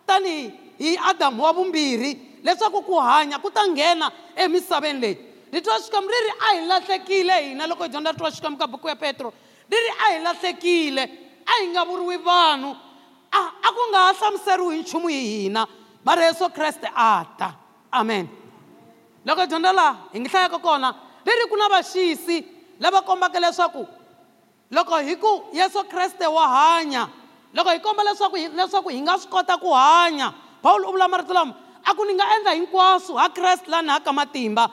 tanihi 0.07 0.53
hi 0.79 0.97
adamu 1.11 1.43
wa 1.43 1.53
vumbirhi 1.53 2.41
leswaku 2.43 2.83
ku 2.83 2.95
hanya 3.01 3.39
ku 3.39 3.51
ta 3.51 3.67
nghena 3.69 4.11
emisaveni 4.37 5.01
leyi 5.01 5.17
ni 5.53 5.61
twa 5.61 5.77
xikwembu 5.81 6.09
ri 6.11 6.21
ri 6.27 6.31
a 6.41 6.49
hi 6.57 6.67
lahlekile 6.67 7.37
hina 7.49 7.67
loko 7.67 7.83
hi 7.85 7.89
dyondza 7.89 8.13
twa 8.15 8.31
xikwembu 8.31 8.59
ka 8.59 8.67
buku 8.67 8.89
ya 8.89 8.97
petro 8.97 9.31
ri 9.71 9.77
ri 9.77 9.91
a 9.99 10.13
hi 10.13 10.19
lahlekile 10.25 11.28
a 11.49 11.65
hi 11.65 11.69
nga 11.73 11.83
vuriwi 11.89 12.19
vanhu 12.25 12.71
a 13.33 13.41
a 13.63 13.69
ku 13.73 13.81
nga 13.93 13.99
ha 13.99 14.13
hlamuseriwi 14.13 14.75
hi 14.77 14.81
nchumu 14.85 15.09
hi 15.09 15.21
hina 15.21 15.67
mara 16.05 16.25
yesu 16.29 16.49
kreste 16.53 16.89
a 16.95 17.25
ta 17.39 17.49
amen 17.93 18.29
loko 19.27 19.41
hi 19.41 19.47
dyondza 19.47 19.73
laha 19.73 19.95
hi 20.13 20.21
ngi 20.21 20.29
hlayaka 20.29 20.59
kona 20.59 20.93
leri 21.25 21.49
ku 21.49 21.57
na 21.57 21.69
vaxisi 21.73 22.37
lava 22.81 23.01
kombaka 23.03 23.41
leswaku 23.41 23.87
loko 24.71 24.95
hi 25.01 25.17
ku 25.17 25.33
yesu 25.53 25.85
kreste 25.89 26.27
wa 26.29 26.45
hanya 26.49 27.09
loko 27.57 27.71
hi 27.71 27.81
komba 27.81 28.05
leswaku 28.05 28.37
leswaku 28.53 28.89
hi 28.89 29.01
nga 29.01 29.17
swi 29.19 29.31
kota 29.33 29.57
ku 29.57 29.73
hanya 29.73 30.33
pawulo 30.63 30.89
u 30.89 30.93
vula 30.93 31.09
marito 31.09 31.33
lama 31.33 31.55
a 31.85 31.95
ku 31.97 32.05
ni 32.05 32.13
nga 32.13 32.29
endla 32.37 32.53
hinkwaswo 32.53 33.17
ha 33.17 33.29
kreste 33.33 33.71
laha 33.73 33.83
ni 33.83 33.89
haka 33.91 34.13
matimba 34.13 34.69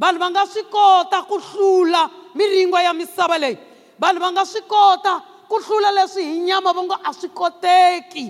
vanhu 0.00 0.18
va 0.18 0.28
nga 0.32 0.44
swi 0.48 0.64
kota 0.72 1.22
ku 1.28 1.36
hlula 1.36 2.08
miringwa 2.34 2.80
ya 2.82 2.92
misava 2.96 3.36
leyi 3.38 3.58
vanhu 4.00 4.20
va 4.20 4.28
nga 4.32 4.44
swi 4.48 4.62
kota 4.64 5.14
ku 5.50 5.58
hlula 5.66 5.90
leswi 5.90 6.22
hi 6.30 6.38
nyama 6.46 6.70
va 6.78 6.82
ngo 6.86 6.96
a 7.10 7.10
swi 7.12 7.28
koteki 7.40 8.24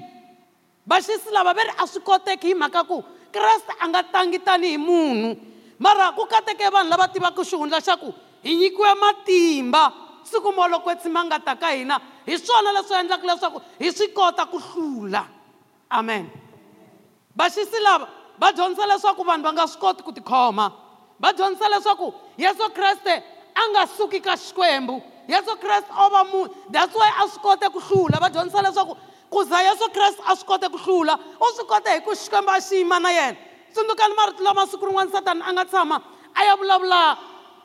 vaxisi 0.89 1.29
lava 1.37 1.53
ve 1.57 1.63
ri 1.69 1.73
a 1.83 1.85
swi 1.93 2.01
koteki 2.09 2.47
hi 2.51 2.55
mhaka 2.57 2.85
ku 2.89 2.99
kreste 3.35 3.73
a 3.85 3.85
nga 3.93 4.03
tangi 4.13 4.39
tanihi 4.47 4.79
munhu 4.89 5.31
mara 5.85 6.07
ku 6.17 6.25
kateke 6.33 6.73
vanhu 6.77 6.89
lava 6.93 7.07
tivaka 7.13 7.43
xihundla 7.51 7.81
xa 7.87 7.97
ku 8.03 8.15
hi 8.45 8.55
nyikiwe 8.61 8.91
matimba 9.03 9.83
siku 10.31 10.49
molokotsi 10.57 11.09
ma 11.13 11.21
nga 11.29 11.39
ta 11.49 11.55
ka 11.61 11.69
hina 11.77 12.01
hi 12.29 12.39
swona 12.45 12.73
leswi 12.77 12.95
endlaka 13.03 13.27
leswaku 13.31 13.59
hi 13.83 13.93
swi 13.97 14.09
kota 14.17 14.47
ku 14.49 14.59
hlula 14.69 15.25
amen 16.01 16.25
vaxisi 17.37 17.79
lava 17.87 18.09
va 18.41 18.53
dyondzisa 18.57 18.87
leswaku 18.91 19.23
vanhu 19.31 19.45
va 19.45 19.53
nga 19.53 19.67
swi 19.73 19.81
koti 19.85 20.03
ku 20.09 20.11
tikhoma 20.17 20.67
va 21.23 21.33
dyondzisa 21.37 21.69
leswaku 21.69 22.15
yesu 22.41 22.65
kreste 22.73 23.15
a 23.61 23.63
nga 23.73 23.85
suki 23.97 24.21
ka 24.25 24.35
xikwembu 24.41 24.97
yesu 25.31 25.57
kreste 25.63 25.93
o 25.99 26.09
va 26.13 26.25
munhu 26.25 26.51
that's 26.71 26.95
why 27.01 27.09
a 27.23 27.27
swi 27.29 27.41
kote 27.47 27.67
ku 27.75 27.81
hlula 27.89 28.19
va 28.25 28.29
dyondzisa 28.35 28.63
leswaku 28.67 28.95
ku 29.31 29.45
za 29.51 29.59
yesu 29.67 29.87
kreste 29.97 30.23
a 30.31 30.35
swi 30.37 30.47
kote 30.51 30.69
ku 30.73 30.79
hlula 30.85 31.15
u 31.41 31.47
swi 31.57 31.65
kote 31.71 31.91
hi 31.95 32.01
ku 32.07 32.13
xikwembu 32.23 32.51
a 32.55 32.61
xiyima 32.69 32.99
na 33.05 33.11
yena 33.17 33.37
tsundzukani 33.73 34.15
marito 34.19 34.43
lama 34.47 34.63
siku 34.71 34.85
rin'wana 34.89 35.11
satani 35.15 35.43
a 35.47 35.51
nga 35.53 35.65
tshama 35.71 35.97
a 36.35 36.45
ya 36.47 36.55
vulavula 36.61 37.01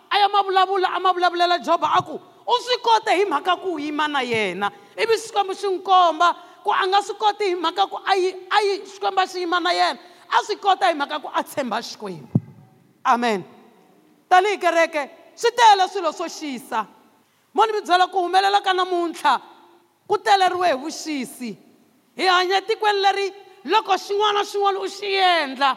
a 0.10 0.20
ya 0.22 0.28
mavulavula 0.34 0.88
a 0.96 1.00
ma 1.04 1.10
vulavulela 1.16 1.58
joba 1.68 1.88
a 1.98 2.02
ku 2.08 2.16
u 2.52 2.58
swi 2.66 2.78
kote 2.88 3.12
hi 3.20 3.26
mhaka 3.26 3.54
ku 3.64 3.80
yima 3.80 4.08
na 4.08 4.22
yena 4.22 4.72
ivi 5.02 5.16
xikwembu 5.24 5.54
xi 5.60 5.68
n'wi 5.68 5.82
komba 5.90 6.28
ku 6.64 6.70
a 6.74 6.86
nga 6.88 7.00
swi 7.02 7.16
koti 7.22 7.46
hi 7.54 7.56
mhaka 7.56 7.84
ku 7.92 7.98
a 7.98 8.14
yi 8.22 8.30
a 8.50 8.62
yi 8.68 8.74
xikwembu 8.92 9.22
a 9.22 9.28
xi 9.32 9.40
yima 9.40 9.60
na 9.60 9.72
yena 9.74 10.00
a 10.30 10.38
swi 10.46 10.56
kota 10.56 10.86
hi 10.92 10.94
mhaka 10.94 11.18
ku 11.24 11.30
a 11.40 11.44
tshemba 11.44 11.78
xikwembu 11.82 12.28
amen 13.04 13.40
tanihi 14.30 14.58
kereke 14.58 15.02
swi 15.36 15.50
tele 15.52 15.88
swilo 15.90 16.12
swo 16.14 16.26
xisa 16.30 16.82
moni 17.56 17.72
mi 17.72 17.82
byela 17.82 18.08
ku 18.12 18.18
humelela 18.22 18.62
ka 18.62 18.74
namuntlha 18.74 19.42
ku 20.08 20.18
teleriwe 20.20 20.68
hi 20.70 20.76
vuxisi 20.78 21.52
hi 22.18 22.26
hanya 22.28 22.58
etikweni 22.60 23.00
leri 23.00 23.28
loko 23.72 23.96
xin'wana 23.96 24.44
na 24.44 24.44
xin'wana 24.44 24.80
u 24.84 24.88
xi 24.90 25.08
endla 25.16 25.72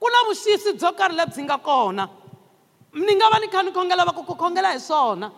ku 0.00 0.06
na 0.08 0.20
vuxisi 0.28 0.70
byo 0.74 0.90
karhi 0.96 1.14
lebyi 1.16 1.42
nga 1.44 1.58
kona 1.58 2.08
ni 2.96 3.12
nga 3.14 3.28
va 3.32 3.38
ni 3.38 3.48
kha 3.48 3.62
ni 3.62 3.70
khongela 3.72 4.04
va 4.08 4.12
ku 4.12 4.24
ku 4.24 4.34
khongela 4.34 4.72
hi 4.72 4.80
swona 4.80 5.28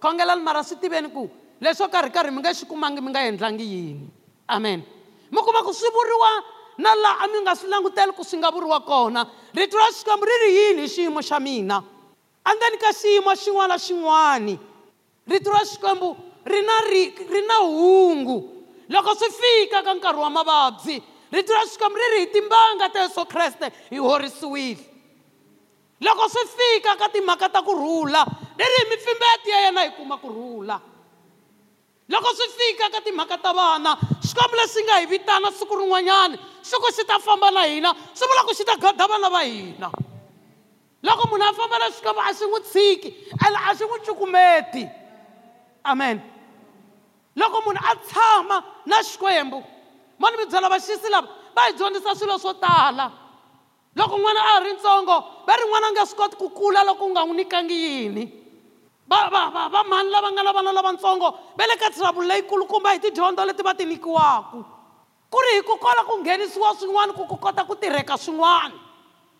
khongelani 0.00 0.42
mara 0.42 0.62
swi 0.62 0.76
tiveni 0.80 1.10
ku 1.10 1.26
leswo 1.60 1.88
karhi 1.90 2.10
karhi 2.10 2.30
mi 2.30 2.38
nge 2.40 2.52
xi 2.54 2.64
kumangi 2.66 3.00
mi 3.02 3.10
nga 3.10 3.26
endlangi 3.26 3.64
yini 3.66 4.06
amen 4.46 4.80
mi 5.30 5.40
kuma 5.42 5.64
ku 5.66 5.74
swi 5.74 5.90
vuriwa 5.90 6.30
na 6.78 6.94
laha 6.94 7.24
a 7.24 7.26
mi 7.26 7.38
nga 7.42 7.54
swi 7.56 7.66
languteli 7.68 8.12
ku 8.14 8.22
swi 8.22 8.38
nga 8.38 8.50
vuriwa 8.54 8.78
kona 8.86 9.26
rito 9.54 9.74
ra 9.76 9.90
xikwembu 9.90 10.24
ri 10.30 10.36
ri 10.44 10.50
yini 10.56 10.82
hi 10.86 10.88
xiyimo 10.88 11.18
xa 11.20 11.40
mina 11.40 11.82
andzeni 12.46 12.76
ka 12.78 12.92
xiyimo 12.94 13.30
xin'wana 13.34 13.74
na 13.74 13.78
xin'wana 13.86 14.74
rito 15.26 15.50
ra 15.50 15.64
xikwembu 15.66 16.14
ri 16.46 16.60
na 16.62 16.76
ri 16.88 17.04
ri 17.28 17.40
na 17.46 17.56
hungu 17.66 18.36
loko 18.88 19.14
swi 19.18 19.28
fika 19.38 19.82
ka 19.82 19.92
nkarhi 19.98 20.20
wa 20.22 20.30
mavabyi 20.30 21.02
rito 21.34 21.52
ra 21.52 21.62
xikwembu 21.66 21.98
ri 21.98 22.06
ri 22.14 22.18
hi 22.24 22.32
timbanga 22.32 22.88
ta 22.90 22.98
yesu 23.06 23.26
kreste 23.26 23.66
hi 23.90 23.98
horisiwile 23.98 24.84
loko 26.00 26.24
swi 26.30 26.42
fika 26.54 26.94
ka 26.96 27.08
timhaka 27.10 27.48
ta 27.50 27.62
kurhula 27.66 28.22
ri 28.54 28.66
ri 28.66 28.76
hi 28.78 28.84
mipfimbeto 28.90 29.48
ya 29.50 29.58
yena 29.66 29.80
hi 29.86 29.90
kuma 29.98 30.16
kurhula 30.22 30.78
loko 32.08 32.30
swi 32.38 32.46
fika 32.58 32.86
ka 32.94 33.00
timhaka 33.02 33.38
ta 33.42 33.52
vana 33.52 33.98
xikwembu 34.28 34.54
leswi 34.56 34.82
nga 34.86 35.00
hi 35.02 35.06
vitana 35.06 35.50
siku 35.50 35.74
rin'wanyana 35.74 36.38
swi 36.62 36.78
ku 36.78 36.88
xi 36.94 37.02
ta 37.04 37.18
famba 37.18 37.50
na 37.50 37.66
hina 37.66 37.90
swi 38.14 38.26
vula 38.30 38.46
ku 38.46 38.54
xi 38.54 38.62
ta 38.64 38.76
gada 38.78 39.06
vana 39.10 39.26
va 39.28 39.42
hina 39.42 39.90
loko 41.02 41.22
munhu 41.34 41.48
a 41.50 41.50
famba 41.52 41.78
na 41.82 41.90
xikwembu 41.90 42.20
a 42.22 42.30
xi 42.32 42.44
n'wi 42.46 42.60
tshiki 42.62 43.10
ene 43.46 43.58
a 43.68 43.74
xi 43.74 43.82
n'wi 43.84 43.98
cukumeti 44.06 44.84
amen 45.86 46.18
loko 47.36 47.58
munhu 47.66 47.78
a 47.90 47.94
tshama 48.08 48.56
na 48.86 48.96
xikwembu 49.06 49.58
mo 50.18 50.26
ni 50.30 50.36
mi 50.36 50.44
byela 50.50 50.68
vaxisi 50.72 51.08
lava 51.10 51.28
va 51.54 51.66
hi 51.68 51.72
dyondzisa 51.78 52.14
swilo 52.18 52.38
swo 52.38 52.54
tala 52.54 53.06
loko 53.96 54.16
n'wana 54.18 54.40
a 54.42 54.48
ha 54.52 54.60
ri 54.64 54.72
ntsongo 54.76 55.16
va 55.46 55.56
ri 55.56 55.64
n'wana 55.68 55.86
a 55.90 55.92
nga 55.94 56.06
swi 56.06 56.16
koti 56.18 56.36
ku 56.36 56.50
kula 56.50 56.84
loko 56.84 57.04
u 57.06 57.10
nga 57.14 57.24
n'wi 57.24 57.36
nikangi 57.36 57.76
yini 57.84 58.24
va 59.10 59.28
va 59.32 59.42
va 59.54 59.68
va 59.72 59.80
mhani 59.84 60.10
lava 60.10 60.28
nga 60.32 60.42
na 60.44 60.52
vana 60.56 60.72
lavatsongo 60.72 61.28
va 61.58 61.64
le 61.66 61.76
ka 61.78 61.90
trouble 61.94 62.26
leyikulukumba 62.26 62.92
hi 62.96 63.04
tidyondzo 63.04 63.44
leti 63.44 63.62
va 63.62 63.74
ti 63.74 63.84
nyikiwaku 63.84 64.58
ku 65.30 65.38
ri 65.46 65.52
hi 65.60 65.62
ku 65.62 65.76
kola 65.84 66.02
ku 66.08 66.18
nghenisiwa 66.24 66.74
swin'wana 66.80 67.12
ku 67.12 67.26
ku 67.30 67.36
kota 67.38 67.62
ku 67.68 67.76
tirheka 67.76 68.16
swin'wana 68.18 68.74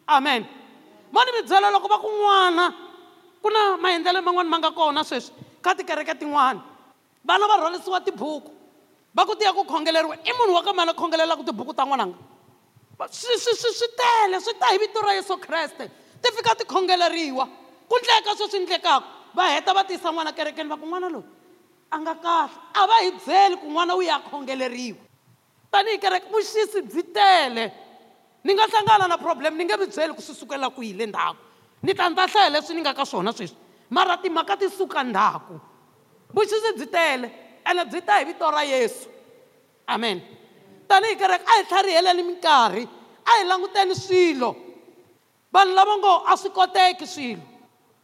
amen 0.06 0.42
mo 1.10 1.20
ni 1.26 1.30
mi 1.34 1.42
byela 1.48 1.70
loko 1.74 1.88
va 1.90 1.98
ku 1.98 2.08
n'wana 2.12 2.64
ku 3.42 3.48
na 3.50 3.60
maendlelo 3.80 4.20
man'wani 4.22 4.50
ma 4.52 4.58
nga 4.60 4.70
kona 4.70 5.02
sweswi 5.04 5.45
ka 5.66 5.74
tikereke 5.74 6.14
tin'wana 6.14 6.62
vana 7.26 7.44
va 7.50 7.56
rhwalisiwa 7.58 7.98
tibuku 8.06 8.54
va 9.10 9.26
ku 9.26 9.34
tiya 9.34 9.50
ku 9.50 9.66
khongeleriwa 9.66 10.14
i 10.22 10.32
munhu 10.38 10.54
wa 10.54 10.62
ka 10.62 10.70
mani 10.72 10.94
a 10.94 10.94
khongelelaka 10.94 11.42
tibuku 11.42 11.74
ta 11.74 11.82
n'wananga 11.82 12.14
swi 13.10 13.34
swi 13.44 13.52
swi 13.62 13.70
swi 13.78 13.88
tele 13.98 14.36
swi 14.44 14.54
ta 14.62 14.70
hi 14.70 14.78
vito 14.78 15.02
ra 15.02 15.12
yesu 15.18 15.34
kreste 15.44 15.86
ti 16.22 16.28
fika 16.36 16.54
ti 16.60 16.64
khongeleriwa 16.72 17.44
ku 17.90 17.94
ndleka 17.98 18.30
sweswi 18.38 18.62
ndlekaka 18.62 18.94
va 19.34 19.44
heta 19.54 19.74
va 19.74 19.82
tiyisa 19.88 20.08
n'wana 20.14 20.30
kerekeni 20.38 20.70
va 20.70 20.78
ku 20.78 20.86
n'wana 20.86 21.10
loyi 21.14 21.26
a 21.90 21.96
nga 21.98 22.14
kahle 22.14 22.54
a 22.78 22.82
va 22.86 22.96
hi 23.02 23.10
byeli 23.26 23.56
ku 23.58 23.66
n'wana 23.74 23.98
u 23.98 24.02
ya 24.06 24.22
khongeleriwa 24.30 25.02
tanihi 25.74 25.98
kereke 25.98 26.30
vuxisi 26.30 26.78
byi 26.94 27.02
tele 27.10 27.64
ni 28.46 28.54
nga 28.54 28.70
hlangana 28.70 29.10
na 29.10 29.18
problem 29.18 29.58
ni 29.58 29.66
nge 29.66 29.74
vi 29.82 29.86
byeli 29.96 30.12
ku 30.14 30.22
swi 30.22 30.34
sukelela 30.40 30.70
ku 30.70 30.78
hi 30.80 30.94
le 30.94 31.10
ndhaku 31.10 31.42
ni 31.82 31.92
ta 31.94 32.06
ni 32.06 32.14
ta 32.14 32.30
hlaya 32.30 32.54
leswi 32.54 32.72
ni 32.78 32.82
nga 32.86 32.94
ka 32.94 33.02
swona 33.02 33.32
sweswi 33.34 33.65
Marati 33.90 34.28
makati 34.30 34.68
sou 34.70 34.86
kandha 34.86 35.38
pou. 35.46 35.60
Bwishise 36.34 36.72
ditele, 36.78 37.30
ene 37.70 37.84
ditele 37.86 38.24
vitorayesou. 38.32 39.10
Amen. 39.86 40.22
Tani 40.88 41.14
kerek, 41.16 41.42
ay 41.46 41.64
sari 41.70 41.94
elen 41.94 42.18
minkari, 42.26 42.88
ay 43.24 43.44
langouten 43.44 43.94
shilo. 43.94 44.56
Ban 45.52 45.66
labongo, 45.74 46.26
asikote 46.26 46.82
e 46.90 46.94
kishilo. 46.94 47.42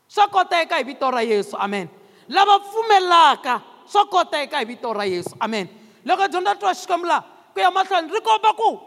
Sokote 0.09 0.62
e 0.62 0.67
ka 0.67 0.83
vitorayesou. 0.83 1.57
Amen. 1.59 1.89
Laba 2.29 2.61
fume 2.61 3.01
laka, 3.01 3.62
sokote 3.87 4.43
e 4.43 4.47
ka 4.47 4.65
vitorayesou. 4.65 5.37
Amen. 5.41 5.69
Loka 6.05 6.29
jondatwa 6.29 6.75
shikambla, 6.75 7.21
kwe 7.53 7.62
yaman 7.62 7.87
san, 7.87 8.09
riko 8.11 8.39
bakou. 8.43 8.81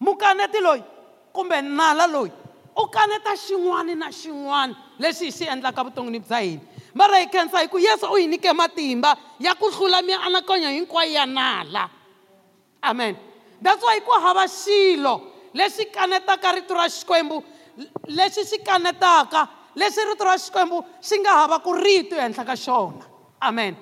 Muka 0.00 0.34
neti 0.34 0.60
loy, 0.60 0.82
koumen 1.32 1.76
nala 1.76 2.06
loy. 2.06 2.30
u 2.76 2.86
kaneta 2.86 3.30
xin'wana 3.36 3.94
na 3.98 4.08
xin'wana 4.12 4.74
lexi 4.98 5.24
hi 5.26 5.30
xi 5.32 5.48
endlaka 5.48 5.84
vuton'wini 5.84 6.20
bya 6.20 6.40
hina 6.40 6.60
mara 6.94 7.18
hi 7.20 7.26
khensa 7.26 7.60
hi 7.62 7.68
ku 7.68 7.78
yesu 7.78 8.06
u 8.06 8.16
hi 8.16 8.26
nyike 8.26 8.52
matimba 8.52 9.16
ya 9.40 9.54
ku 9.54 9.70
hlula 9.70 10.02
mianakanyo 10.02 10.68
hinkwayo 10.68 11.12
ya 11.12 11.26
nala 11.26 11.88
amen 12.82 13.16
that's 13.62 13.82
why 13.82 14.00
ku 14.00 14.12
hava 14.12 14.46
xilo 14.48 15.14
lexi 15.54 15.84
kanetaka 15.84 16.52
rito 16.52 16.74
ra 16.74 16.88
xikwembu 16.88 17.42
lexi 18.06 18.44
xi 18.44 18.58
kanetaka 18.58 19.48
lexi 19.74 20.04
rito 20.04 20.24
ra 20.24 20.36
xikwembu 20.38 20.84
xi 21.02 21.16
nga 21.18 21.32
hava 21.40 21.58
ku 21.58 21.72
rito 21.72 22.16
henhla 22.16 22.44
ka 22.44 22.54
xona 22.56 23.04
amen 23.40 23.76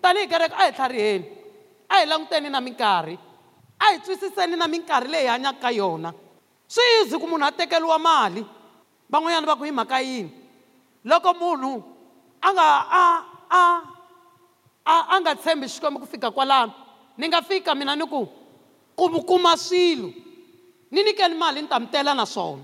tanihi 0.00 0.26
kereke 0.26 0.54
a 0.54 0.62
hi 0.66 0.72
tlhariheni 0.72 1.26
a 1.88 1.94
hi 1.98 2.04
languteni 2.06 2.48
na 2.50 2.60
minkarhi 2.60 3.18
a 3.78 3.84
hi 3.90 3.98
twisiseni 3.98 4.56
na 4.56 4.66
minkarhi 4.68 5.08
leyi 5.10 5.26
hanyaka 5.28 5.60
ka 5.60 5.70
yona 5.70 6.12
swi 6.68 6.82
yizi 6.98 7.18
ku 7.18 7.26
munhu 7.26 7.46
a 7.46 7.52
tekeriwa 7.54 7.98
mali 7.98 8.42
van'wanyana 9.10 9.46
va 9.46 9.56
ku 9.58 9.64
hi 9.64 9.70
mhaka 9.70 9.98
yini 10.02 10.30
loko 11.06 11.30
munhu 11.38 11.72
a 12.42 12.48
nga 12.54 12.66
a 12.90 13.02
a 13.58 13.62
a 14.90 14.94
a 15.16 15.20
nga 15.20 15.32
tshembi 15.38 15.66
xikwembu 15.70 16.00
ku 16.02 16.06
fika 16.06 16.30
kwalano 16.30 16.72
ni 17.18 17.26
nga 17.28 17.42
fika 17.42 17.74
mina 17.74 17.94
ni 17.96 18.04
ku 18.06 18.26
ku 18.98 19.04
mi 19.08 19.20
kuma 19.22 19.56
swilo 19.56 20.10
ni 20.90 21.02
nyikeni 21.04 21.34
mali 21.34 21.62
ni 21.62 21.68
ta 21.68 21.78
mi 21.78 21.86
tela 21.86 22.14
na 22.14 22.26
swona 22.26 22.62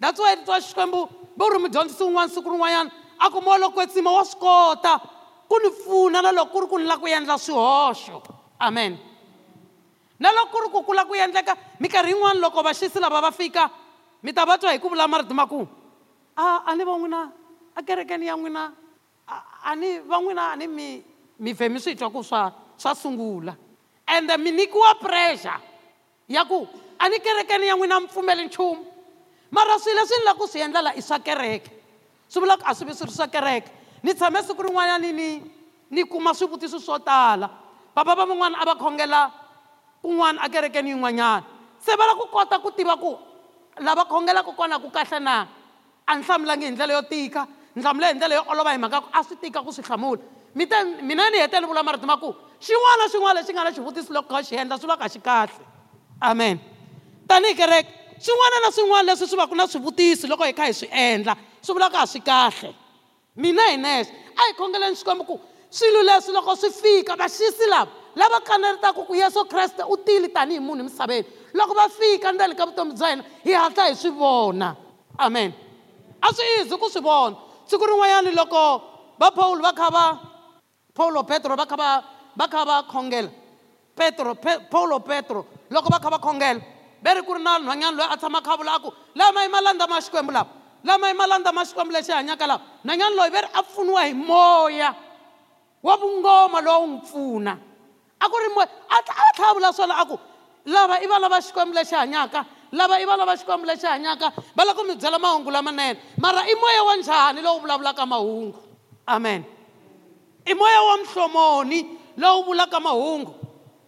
that's 0.00 0.18
why 0.18 0.34
twa 0.44 0.58
xikwembu 0.60 1.06
vo 1.36 1.48
ri 1.52 1.58
mudyondzisi 1.62 2.02
wun'wana 2.02 2.28
siku 2.34 2.50
rin'wanyana 2.50 2.90
a 3.18 3.30
ku 3.30 3.38
mo 3.42 3.56
loko 3.58 3.74
kwetsima 3.78 4.10
wa 4.10 4.24
swi 4.26 4.40
kota 4.42 4.98
ku 5.48 5.54
ni 5.62 5.70
pfuna 5.70 6.18
na 6.22 6.32
loko 6.34 6.50
ku 6.50 6.58
ri 6.60 6.66
ku 6.66 6.76
ni 6.78 6.84
lava 6.90 6.98
ku 7.00 7.06
endla 7.06 7.38
swihoxo 7.38 8.18
amen 8.58 8.98
na 10.20 10.28
loko 10.36 10.52
ku 10.52 10.58
ri 10.60 10.68
ku 10.68 10.78
kula 10.84 11.02
ku 11.08 11.16
endleka 11.16 11.56
minkarhi 11.80 12.12
yin'wani 12.12 12.44
loko 12.44 12.60
vaxisi 12.60 13.00
lava 13.00 13.24
va 13.24 13.32
fika 13.32 13.64
mi 14.20 14.30
ta 14.36 14.44
va 14.44 14.60
twa 14.60 14.70
hi 14.76 14.78
ku 14.78 14.92
vula 14.92 15.08
marito 15.08 15.32
ma 15.32 15.48
ku 15.48 15.64
a 16.36 16.60
a 16.68 16.76
ni 16.76 16.84
va 16.84 16.92
n'wina 16.92 17.20
a 17.72 17.80
kerekeni 17.82 18.28
ya 18.28 18.36
n'wina 18.36 18.68
a 19.64 19.72
ni 19.74 19.98
va 20.04 20.16
n'wina 20.20 20.52
a 20.52 20.56
ni 20.60 20.66
mi 20.68 21.00
mi 21.40 21.50
vhe 21.56 21.68
mi 21.72 21.80
swi 21.80 21.96
twa 21.96 22.12
ku 22.12 22.20
swa 22.22 22.52
swa 22.76 22.92
sungula 22.94 23.56
ende 24.04 24.36
mi 24.36 24.52
nyikiwa 24.52 24.94
pressure 25.00 25.56
ya 26.28 26.44
ku 26.44 26.68
a 27.00 27.08
ni 27.08 27.16
kerekeni 27.24 27.66
ya 27.72 27.74
n'wina 27.80 28.00
mi 28.04 28.12
pfumeli 28.12 28.44
nchumu 28.52 28.84
mara 29.50 29.78
swilo 29.80 30.00
leswi 30.04 30.18
ni 30.20 30.24
lava 30.28 30.36
ku 30.38 30.44
swi 30.46 30.60
endlela 30.60 30.92
i 31.00 31.00
swa 31.00 31.16
kereke 31.24 31.70
swi 32.28 32.40
vula 32.44 32.56
ku 32.60 32.64
a 32.68 32.74
swi 32.76 32.84
vi 32.92 32.92
swi 32.92 33.06
ri 33.08 33.12
swa 33.16 33.28
kereke 33.32 33.72
ni 34.04 34.12
tshame 34.14 34.42
siku 34.44 34.62
rin'wanyani 34.68 35.12
ni 35.16 35.28
ni 35.90 36.04
kuma 36.04 36.34
swivutiso 36.36 36.76
swo 36.78 36.98
tala 37.00 37.48
papa 37.96 38.12
va 38.14 38.26
van'wana 38.28 38.58
a 38.60 38.66
va 38.68 38.74
khongela 38.76 39.32
kun'wana 40.02 40.46
ekerekeni 40.46 40.90
yin'wanyana 40.90 41.44
se 41.78 41.96
va 41.98 42.06
la 42.06 42.14
ku 42.14 42.26
kota 42.28 42.58
ku 42.58 42.70
tiva 42.70 42.96
ku 42.96 43.16
lava 43.80 44.04
khongelaka 44.04 44.52
kona 44.56 44.78
ku 44.78 44.90
kahle 44.90 45.18
na 45.20 45.46
a 46.08 46.14
ni 46.16 46.22
hlamulangi 46.22 46.66
hi 46.66 46.70
ndlela 46.72 46.92
yo 46.92 47.02
tika 47.02 47.46
ni 47.74 47.82
hlamule 47.82 48.06
hi 48.06 48.14
ndlela 48.14 48.34
yo 48.34 48.42
olova 48.52 48.72
hi 48.72 48.78
mhaka 48.78 49.00
ku 49.00 49.08
a 49.12 49.22
swi 49.24 49.36
tika 49.36 49.62
ku 49.62 49.72
swi 49.72 49.82
hlamula 49.84 50.20
mite 50.54 50.76
mina 51.02 51.30
ni 51.30 51.38
hetele 51.38 51.66
vula 51.66 51.82
marito 51.82 52.06
ma 52.06 52.16
ku 52.16 52.34
xin'wana 52.60 53.04
na 53.06 53.10
xin'wana 53.12 53.34
lexi 53.40 53.52
nga 53.52 53.64
na 53.64 53.72
xivutisi 53.72 54.12
loko 54.12 54.28
kha 54.34 54.42
xi 54.42 54.54
endla 54.56 54.78
swi 54.78 54.88
va 54.88 54.96
ka 54.96 55.08
xi 55.08 55.20
kahle 55.20 55.64
amen 56.20 56.58
tanihi 57.28 57.54
kereke 57.54 57.90
swin'wana 58.24 58.60
na 58.64 58.70
swin'wana 58.76 59.06
leswi 59.10 59.26
swi 59.28 59.36
va 59.38 59.46
ku 59.46 59.54
na 59.54 59.66
swivutisi 59.66 60.26
loko 60.28 60.44
hi 60.44 60.52
kha 60.52 60.64
hi 60.66 60.72
swi 60.80 60.88
endla 60.90 61.36
swi 61.62 61.72
vula 61.74 61.90
ka 61.90 61.98
ha 61.98 62.06
swi 62.06 62.20
kahle 62.20 62.74
mina 63.36 63.68
hi 63.70 63.76
nexe 63.76 64.12
a 64.36 64.40
hi 64.48 64.52
khongeleni 64.58 64.96
xikwembu 64.96 65.24
ku 65.26 65.40
swilo 65.70 66.02
leswi 66.02 66.32
loko 66.32 66.54
swi 66.56 66.70
fika 66.80 67.16
vaxisi 67.16 67.66
lava 67.70 67.99
lava 68.16 68.40
kanelitaka 68.40 69.02
ku 69.06 69.14
yesu 69.14 69.44
kreste 69.44 69.82
u 69.88 69.96
tile 70.04 70.28
tanihi 70.28 70.60
munhu 70.60 70.82
emisaveni 70.86 71.24
loko 71.54 71.74
va 71.74 71.88
fika 71.88 72.32
ndzeni 72.32 72.54
ka 72.56 72.66
vutomi 72.66 72.94
bya 72.94 73.08
yena 73.10 73.24
hi 73.44 73.52
hatla 73.52 73.84
hi 73.88 73.94
swi 73.96 74.10
vona 74.10 74.74
amen 75.18 75.52
a 76.22 76.32
swi 76.34 76.44
izi 76.60 76.76
ku 76.78 76.88
swi 76.90 77.00
vona 77.02 77.36
siku 77.66 77.86
rin'wanyana 77.86 78.30
loko 78.34 78.82
va 79.18 79.30
pawulo 79.30 79.62
va 79.62 79.72
kha 79.72 79.90
va 79.90 80.18
paulo 80.94 81.22
petro 81.22 81.56
va 81.56 81.66
kha 81.66 81.76
va 81.76 82.02
va 82.38 82.46
kha 82.48 82.64
va 82.64 82.82
khongela 82.82 83.28
petro 83.96 84.34
pe, 84.34 84.58
paulo 84.70 84.98
petro 85.00 85.46
loko 85.70 85.88
va 85.90 85.98
kha 86.00 86.10
va 86.10 86.18
khongela 86.18 86.60
ve 87.04 87.14
ri 87.14 87.22
ku 87.22 87.34
ri 87.34 87.42
na 87.42 87.58
nhwanyana 87.58 87.96
loyi 87.96 88.08
a 88.10 88.16
tshama 88.16 88.42
kha 88.42 88.56
vula 88.56 88.72
a 88.74 88.78
ku 88.80 88.92
lama 89.14 89.40
hi 89.40 89.48
malandza 89.48 89.86
ma 89.86 90.00
xikwembu 90.00 90.32
lava 90.32 90.50
lama 90.84 91.06
hi 91.06 91.14
malandza 91.14 91.52
ma 91.52 91.62
xikwembu 91.64 91.92
lexi 91.92 92.12
hanyaka 92.12 92.46
lava 92.46 92.62
nhwanyana 92.84 93.14
loyi 93.14 93.30
ve 93.30 93.40
ri 93.40 93.48
a 93.54 93.62
pfuniwa 93.62 94.02
hi 94.04 94.14
moya 94.14 94.94
wa 95.82 95.96
vungoma 95.96 96.60
lowu 96.60 96.80
wu 96.80 96.86
n'wi 96.90 97.00
pfuna 97.06 97.58
a 98.20 98.26
ku 98.28 98.36
ri 98.36 98.48
a 98.94 98.98
tlhavula 99.36 99.72
swona 99.74 99.94
a 100.02 100.06
ku 100.06 100.16
lava 100.68 100.96
i 101.02 101.06
valava 101.06 101.40
xikwembu 101.40 101.74
lexi 101.74 101.94
hanyaka 101.96 102.44
lava 102.72 102.94
i 103.00 103.04
valava 103.06 103.34
xikwembu 103.40 103.66
lexi 103.66 103.86
hanyaka 103.86 104.26
va 104.56 104.62
lava 104.64 104.78
ku 104.80 104.86
mi 104.88 104.94
byela 104.94 105.18
mahungu 105.18 105.50
lamanene 105.50 105.98
mara 106.18 106.42
i 106.44 106.54
moya 106.54 106.82
wa 106.84 106.96
njhani 106.96 107.40
lowu 107.40 107.60
vulavulaka 107.60 108.04
mahungu 108.06 108.58
amen 109.06 109.44
i 110.46 110.54
moya 110.54 110.82
wa 110.88 110.96
mhlomoni 110.96 111.80
lowu 112.16 112.44
vulaka 112.44 112.80
mahungu 112.80 113.30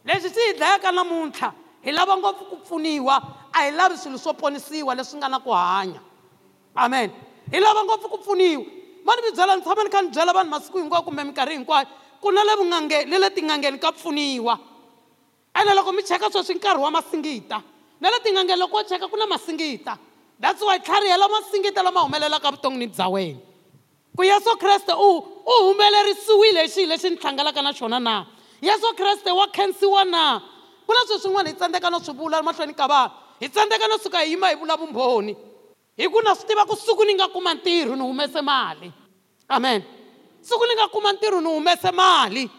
leswi 0.05 0.29
swi 0.31 0.43
hi 0.49 0.53
dlayaka 0.57 0.93
namuntlha 0.93 1.53
hi 1.85 1.93
lava 1.93 2.17
ngopfu 2.17 2.45
ku 2.45 2.57
pfuniwa 2.65 3.15
a 3.53 3.59
hi 3.65 3.71
lavi 3.71 3.97
swilo 3.99 4.19
swo 4.19 4.33
ponisiwa 4.33 4.95
leswi 4.95 5.17
nga 5.19 5.29
na 5.29 5.39
ku 5.41 5.51
hanya 5.53 6.01
amen 6.75 7.11
hi 7.53 7.61
lava 7.61 7.85
ngopfu 7.85 8.09
ku 8.09 8.19
pfuniwa 8.19 8.65
ma 9.05 9.15
ni 9.17 9.23
mi 9.23 9.31
byela 9.37 9.57
ni 9.57 9.63
tshama 9.63 9.85
ni 9.85 9.91
kha 9.91 10.03
ni 10.03 10.09
byela 10.09 10.33
vanhu 10.33 10.51
masiku 10.51 10.79
hinkwayo 10.79 11.03
kumbe 11.05 11.25
minkarhi 11.25 11.55
hinkwayo 11.59 11.87
ku 12.23 12.31
na 12.31 12.45
le 12.47 12.55
vungangeni 12.55 13.11
le 13.11 13.19
le 13.19 13.31
tingangeni 13.35 13.79
ka 13.83 13.91
pfuniwa 13.91 14.55
ene 15.59 15.75
loko 15.75 15.91
mi 15.93 16.03
cheka 16.07 16.31
sweswi 16.31 16.55
nkarhi 16.55 16.79
wa 16.81 16.91
masingita 16.95 17.59
na 18.01 18.09
le 18.11 18.19
tingangeni 18.23 18.61
loko 18.63 18.77
wo 18.79 18.83
cheka 18.87 19.11
ku 19.11 19.17
na 19.19 19.27
masingita 19.27 19.99
that's 20.41 20.63
why 20.63 20.79
tlharihela 20.79 21.27
masingita 21.29 21.83
lama 21.83 22.07
humelelaka 22.07 22.55
vuton'wini 22.55 22.87
bya 22.95 23.09
wena 23.11 23.41
ku 24.17 24.23
yesu 24.23 24.55
kreste 24.57 24.95
u 24.95 25.11
u 25.43 25.53
humelerisiwile 25.67 26.63
hi 26.63 26.69
xihi 26.71 26.87
lexi 26.87 27.11
ni 27.11 27.17
hlangalaka 27.19 27.59
na 27.63 27.73
xona 27.75 27.99
na 27.99 28.27
yesu 28.63 28.95
kreste 28.95 29.31
wa 29.35 29.47
khensiwa 29.51 30.05
na 30.05 30.39
ku 30.87 30.95
na 30.95 31.01
swilo 31.07 31.19
swin'wana 31.23 31.49
hi 31.51 31.57
tsandzeka 31.59 31.91
no 31.91 31.99
swi 31.99 32.15
vula 32.15 32.39
mahlweni 32.43 32.75
ka 32.75 32.87
vanhu 32.87 33.11
hi 33.41 33.49
tsandzeka 33.49 33.87
no 33.91 33.97
suka 33.99 34.23
hi 34.23 34.31
yima 34.31 34.49
hi 34.55 34.55
vula 34.55 34.77
vumbhoni 34.79 35.35
hi 35.99 36.07
ku 36.07 36.23
na 36.23 36.37
swi 36.39 36.47
tiva 36.47 36.65
ku 36.71 36.77
siku 36.79 37.03
ni 37.05 37.19
nga 37.19 37.27
kuma 37.35 37.51
ntirho 37.55 37.95
ni 37.99 38.03
humese 38.07 38.39
mali 38.41 38.89
amen 39.51 39.83
siku 40.43 40.67
ni 40.67 40.75
nga 40.75 40.89
kuma 40.91 41.13
ntirho 41.15 41.39
ni 41.41 41.49
humese 41.55 41.91
mali 41.95 42.51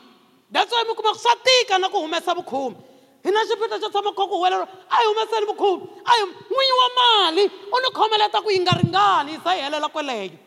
datswa 0.49 0.83
mi 0.87 0.93
kuma 0.95 1.11
swa 1.15 1.35
tika 1.43 1.75
na 1.77 1.89
ku 1.91 1.99
humesa 1.99 2.31
vukhumi 2.33 2.77
hi 3.23 3.29
na 3.31 3.41
xiphita 3.45 3.77
xo 3.79 3.89
tshama 3.91 4.11
koko 4.15 4.35
huwelero 4.39 4.63
a 4.89 4.95
hi 4.99 5.03
humeseni 5.11 5.45
vukhumi 5.51 5.83
a 6.05 6.11
hi 6.15 6.21
n'winyi 6.23 6.75
wa 6.81 6.89
mali 6.99 7.43
u 7.47 7.77
ni 7.83 7.89
khomeleta 7.91 8.39
ku 8.43 8.49
yi 8.51 8.59
nga 8.63 8.73
ringani 8.79 9.31
yi 9.35 9.39
za 9.43 9.51
yi 9.55 9.61
helela 9.67 9.87
kweleyo 9.91 10.37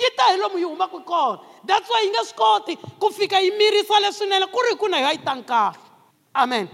yi 0.00 0.08
ta 0.16 0.24
hi 0.30 0.36
lomu 0.38 0.58
yi 0.58 0.64
humaku 0.64 1.00
kona 1.02 1.38
datswa 1.64 2.00
yi 2.00 2.10
nge 2.10 2.22
swi 2.30 2.36
koti 2.38 2.72
ku 3.00 3.06
fika 3.10 3.38
yi 3.40 3.50
mirisa 3.58 3.98
leswinene 4.00 4.46
ku 4.46 4.58
ri 4.62 4.74
hi 4.74 4.78
ku 4.78 4.86
na 4.88 4.98
yo 5.02 5.06
a 5.10 5.14
yi 5.18 5.22
tangi 5.26 5.42
kahle 5.44 5.78
amen 6.34 6.68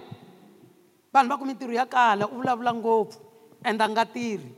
vanhu 1.15 1.29
va 1.31 1.37
ku 1.41 1.45
mintirho 1.49 1.73
ya 1.73 1.87
kala 1.89 2.27
u 2.29 2.37
vulavula 2.41 2.73
ngopfu 2.77 3.17
endla 3.65 3.89
nga 3.91 4.05
tirhi 4.05 4.49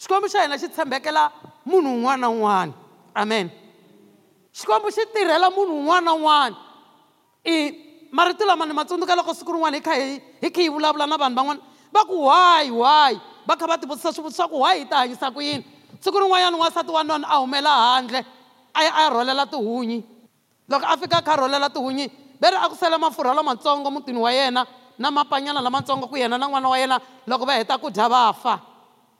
xikwembu 0.00 0.28
xa 0.30 0.42
hina 0.46 0.58
xi 0.58 0.68
tshembekela 0.70 1.30
munhu 1.66 1.90
un'wana 1.90 2.20
na 2.26 2.28
un'wana 2.30 2.72
amen, 3.14 3.46
amen 3.50 3.61
xikwembu 4.54 4.92
xi 4.92 5.02
tirhela 5.12 5.50
munhu 5.50 5.72
un'wana 5.82 6.04
na 6.04 6.12
un'wana 6.12 6.56
i 7.48 7.54
marito 8.12 8.44
lama 8.44 8.66
ni 8.68 8.72
ma 8.76 8.84
tsundzuka 8.84 9.16
loko 9.16 9.32
siku 9.34 9.56
rin'wana 9.56 9.80
hi 9.80 9.82
kha 9.82 9.94
hi 10.44 10.48
kha 10.54 10.60
yi 10.60 10.68
vulavula 10.68 11.06
na 11.08 11.16
vanhu 11.16 11.34
van'wana 11.36 11.60
va 11.94 12.00
ku 12.04 12.16
why 12.28 12.68
why 12.68 13.12
va 13.48 13.54
kha 13.56 13.66
va 13.66 13.80
tivutisa 13.80 14.12
swivuti 14.12 14.36
swa 14.36 14.48
ku 14.52 14.60
why 14.60 14.76
hi 14.84 14.84
ta 14.84 15.02
hanyisa 15.02 15.32
ku 15.32 15.40
yini 15.40 15.64
siku 16.04 16.20
rin'wanyana 16.20 16.56
wansati 16.60 16.92
wa 16.92 17.02
nona 17.02 17.26
a 17.32 17.40
humela 17.40 17.72
handle 17.96 18.20
a 18.76 18.80
ya 18.84 18.90
a 18.92 19.00
ya 19.08 19.10
rhwalela 19.10 19.46
tihunyi 19.48 20.04
loko 20.68 20.84
a 20.84 20.96
fika 21.00 21.18
a 21.24 21.24
kha 21.24 21.36
rhwalela 21.40 21.68
tihunyi 21.72 22.06
ve 22.36 22.46
ri 22.52 22.58
a 22.60 22.68
ku 22.68 22.76
sela 22.76 23.00
mafurha 23.00 23.32
lamatsongo 23.32 23.88
mutini 23.88 24.20
wa 24.20 24.28
yena 24.30 24.66
na 25.00 25.08
mapanyana 25.10 25.64
lamatsongo 25.64 26.12
ku 26.12 26.16
yena 26.20 26.36
na 26.36 26.44
n'wana 26.44 26.68
wa 26.68 26.76
yena 26.76 27.00
loko 27.24 27.44
va 27.48 27.56
heta 27.56 27.80
ku 27.80 27.88
dya 27.88 28.04
va 28.04 28.36
fa 28.36 28.60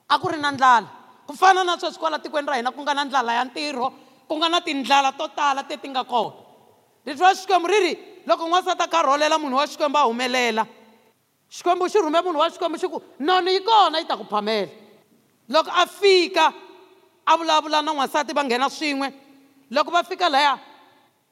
a 0.05 0.13
ku 0.21 0.29
ri 0.29 0.37
na 0.37 0.53
ndlala 0.53 0.85
ku 1.25 1.33
fana 1.33 1.63
na 1.65 1.73
sweswi 1.79 1.97
kwala 1.97 2.19
tikweni 2.21 2.47
ra 2.47 2.55
hina 2.61 2.69
ku 2.69 2.81
nga 2.85 2.93
na 2.93 3.03
ndlala 3.09 3.33
ya 3.33 3.43
ntirho 3.49 4.02
ku 4.27 4.33
nga 4.39 4.47
na 4.49 4.59
tindlala 4.63 5.11
to 5.15 5.27
tala 5.35 5.63
te 5.67 5.75
ti 5.77 5.87
nga 5.91 6.03
kona 6.07 6.35
rito 7.03 7.19
ra 7.19 7.35
xikwembu 7.35 7.67
ri 7.67 7.79
ri 7.85 7.93
loko 8.27 8.47
n'wansati 8.47 8.79
a 8.83 8.87
karholela 8.87 9.35
munhu 9.39 9.59
wa 9.59 9.67
xikwembu 9.67 9.97
a 9.99 10.07
humelela 10.07 10.63
xikwembu 11.51 11.87
xi 11.91 11.99
rhume 11.99 12.19
munhu 12.23 12.39
wa 12.39 12.47
xikwembu 12.49 12.77
xi 12.79 12.87
ku 12.87 12.99
nono 13.19 13.49
yi 13.51 13.59
kona 13.61 13.99
yi 13.99 14.05
ta 14.07 14.15
ku 14.15 14.23
phamela 14.23 14.71
loko 15.49 15.69
a 15.71 15.83
fika 15.87 16.53
a 17.27 17.33
vulavula 17.37 17.81
na 17.83 17.91
n'wansati 17.91 18.31
va 18.33 18.43
nghena 18.43 18.69
swin'we 18.69 19.07
loko 19.75 19.91
va 19.91 20.03
fika 20.03 20.29
laya 20.29 20.59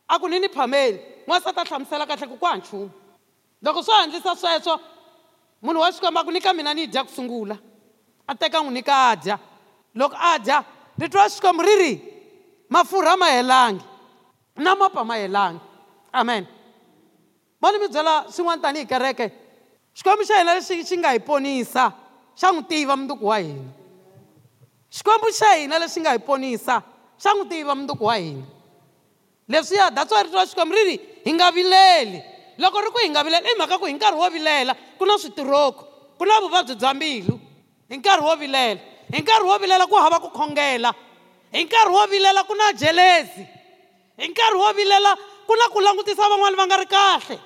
a 0.08 0.14
ku 0.20 0.28
ni 0.28 0.40
ni 0.40 0.50
phameli 0.50 1.00
n'wansati 1.28 1.58
a 1.60 1.64
hlamusela 1.64 2.06
kahle 2.08 2.28
ku 2.28 2.36
ku 2.38 2.46
ha 2.46 2.56
nchumu 2.60 2.92
loko 3.62 3.80
swo 3.84 3.94
handlisa 3.96 4.36
sweswo 4.36 4.76
munhu 5.64 5.80
wa 5.80 5.92
xikwembu 5.92 6.20
a 6.20 6.24
ku 6.28 6.32
ni 6.32 6.42
mina 6.56 6.74
ni 6.76 6.88
dya 6.88 7.04
ku 7.08 7.12
sungula 7.14 7.56
a 8.28 8.36
teka 8.36 8.60
n'wi 8.60 8.74
ni 8.76 8.84
ka 8.84 9.16
dya 9.16 9.40
loko 9.96 10.16
a 10.20 10.36
dya 10.40 10.60
rito 11.00 11.16
ra 11.18 11.30
xikwembu 11.32 11.64
ri 11.64 11.76
ri 11.84 11.92
mafurha 12.72 13.18
ma 13.20 13.28
helangi 13.36 13.84
na 14.56 14.76
mapa 14.76 15.04
ma 15.06 15.16
helangi 15.20 15.60
amen 16.14 16.48
mo 17.62 17.68
ni 17.72 17.78
mi 17.78 17.88
byela 17.92 18.16
swin'wana 18.32 18.62
tanihi 18.64 18.88
kereke 18.88 19.26
xikwembu 19.98 20.24
xa 20.24 20.40
hina 20.40 20.56
lexi 20.56 20.80
xi 20.88 20.96
nga 20.98 21.12
hi 21.12 21.20
ponisa 21.20 21.92
xa 22.40 22.48
n'wi 22.52 22.64
tiva 22.72 22.96
munduku 22.96 23.26
wa 23.28 23.38
hina 23.44 23.68
xikwembu 24.96 25.28
xa 25.40 25.50
hina 25.60 25.78
lexi 25.84 26.00
nga 26.02 26.16
hi 26.16 26.22
ponisa 26.24 26.80
xa 27.24 27.30
n'wi 27.36 27.46
tiva 27.52 27.74
munduku 27.76 28.06
wa 28.08 28.16
hina 28.16 28.46
leswiya 29.52 29.92
datswa 29.92 30.24
rito 30.24 30.38
ra 30.40 30.48
xikwembu 30.50 30.72
ri 30.78 30.84
ri 30.90 30.96
hi 31.28 31.32
nga 31.36 31.48
vileli 31.56 32.20
loko 32.64 32.78
ri 32.88 32.90
ku 32.96 32.98
hi 33.04 33.08
nga 33.12 33.22
vileli 33.28 33.52
i 33.52 33.56
mhaka 33.60 33.76
ku 33.82 33.86
hi 33.86 33.94
nkarhi 34.00 34.16
wo 34.20 34.30
vilela 34.32 34.74
ku 34.98 35.04
na 35.06 35.20
switiroku 35.20 35.84
ku 36.18 36.24
na 36.26 36.40
vuvabyi 36.44 36.76
bya 36.80 36.92
mbilu 36.96 37.36
hi 37.92 37.96
nkarhi 38.00 38.24
wo 38.28 38.36
vilela 38.42 38.80
hi 39.12 39.18
nkarhi 39.22 39.44
wo 39.50 39.56
vilela 39.62 39.84
ku 39.92 39.96
hava 40.04 40.24
ku 40.24 40.30
khongela 40.32 40.92
hi 41.54 41.64
nkarhi 41.64 41.90
wo 41.92 42.06
vilela 42.08 42.44
ku 42.48 42.56
na 42.56 42.72
jelezi 42.74 43.44
hi 44.18 44.28
nkarhi 44.28 44.58
wo 44.58 44.72
vilela 44.74 45.16
ku 45.48 45.54
na 45.60 45.66
ku 45.74 45.80
langutisa 45.84 46.24
van'wani 46.32 46.56
va 46.56 46.66
nga 46.66 46.78
ri 46.82 46.88
kahle 46.88 47.38